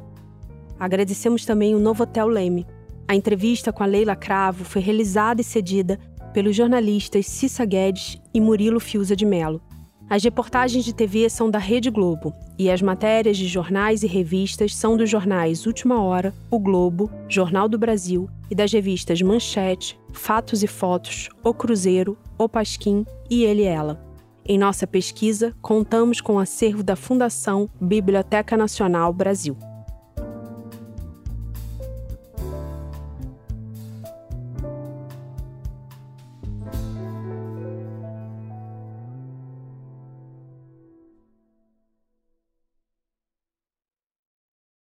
Agradecemos 0.78 1.46
também 1.46 1.74
o 1.74 1.80
Novotel 1.80 2.28
Leme. 2.28 2.68
A 3.08 3.16
entrevista 3.16 3.72
com 3.72 3.82
a 3.82 3.86
Leila 3.86 4.14
Cravo 4.14 4.66
foi 4.66 4.82
realizada 4.82 5.40
e 5.40 5.44
cedida 5.46 5.98
pelos 6.34 6.54
jornalistas 6.54 7.26
Cissa 7.28 7.64
Guedes 7.64 8.18
e 8.34 8.42
Murilo 8.42 8.82
Fiuza 8.82 9.16
de 9.16 9.26
Melo. 9.26 9.62
As 10.10 10.22
reportagens 10.22 10.84
de 10.84 10.94
TV 10.94 11.30
são 11.30 11.50
da 11.50 11.60
Rede 11.60 11.90
Globo 11.90 12.34
e 12.60 12.70
as 12.70 12.82
matérias 12.82 13.38
de 13.38 13.48
jornais 13.48 14.04
e 14.04 14.08
revistas 14.08 14.76
são 14.76 14.98
dos 14.98 15.10
jornais 15.10 15.66
Última 15.66 16.02
Hora, 16.02 16.34
O 16.52 16.60
Globo, 16.60 17.10
Jornal 17.30 17.70
do 17.70 17.78
Brasil 17.78 18.30
e 18.50 18.56
das 18.56 18.72
revistas 18.72 19.22
Manchete, 19.22 20.00
Fatos 20.12 20.64
e 20.64 20.68
Fotos, 20.68 21.30
O 21.44 21.54
Cruzeiro, 21.54 22.18
O 22.38 22.48
Pasquim 22.48 23.06
e 23.30 23.44
Ele 23.44 23.64
e 23.64 23.66
Ela. 23.66 24.06
Em 24.46 24.58
nossa 24.58 24.88
pesquisa, 24.88 25.54
contamos 25.62 26.22
com 26.22 26.36
o 26.36 26.40
acervo 26.40 26.82
da 26.82 26.96
Fundação 26.96 27.70
Biblioteca 27.82 28.56
Nacional 28.56 29.12
Brasil. 29.12 29.58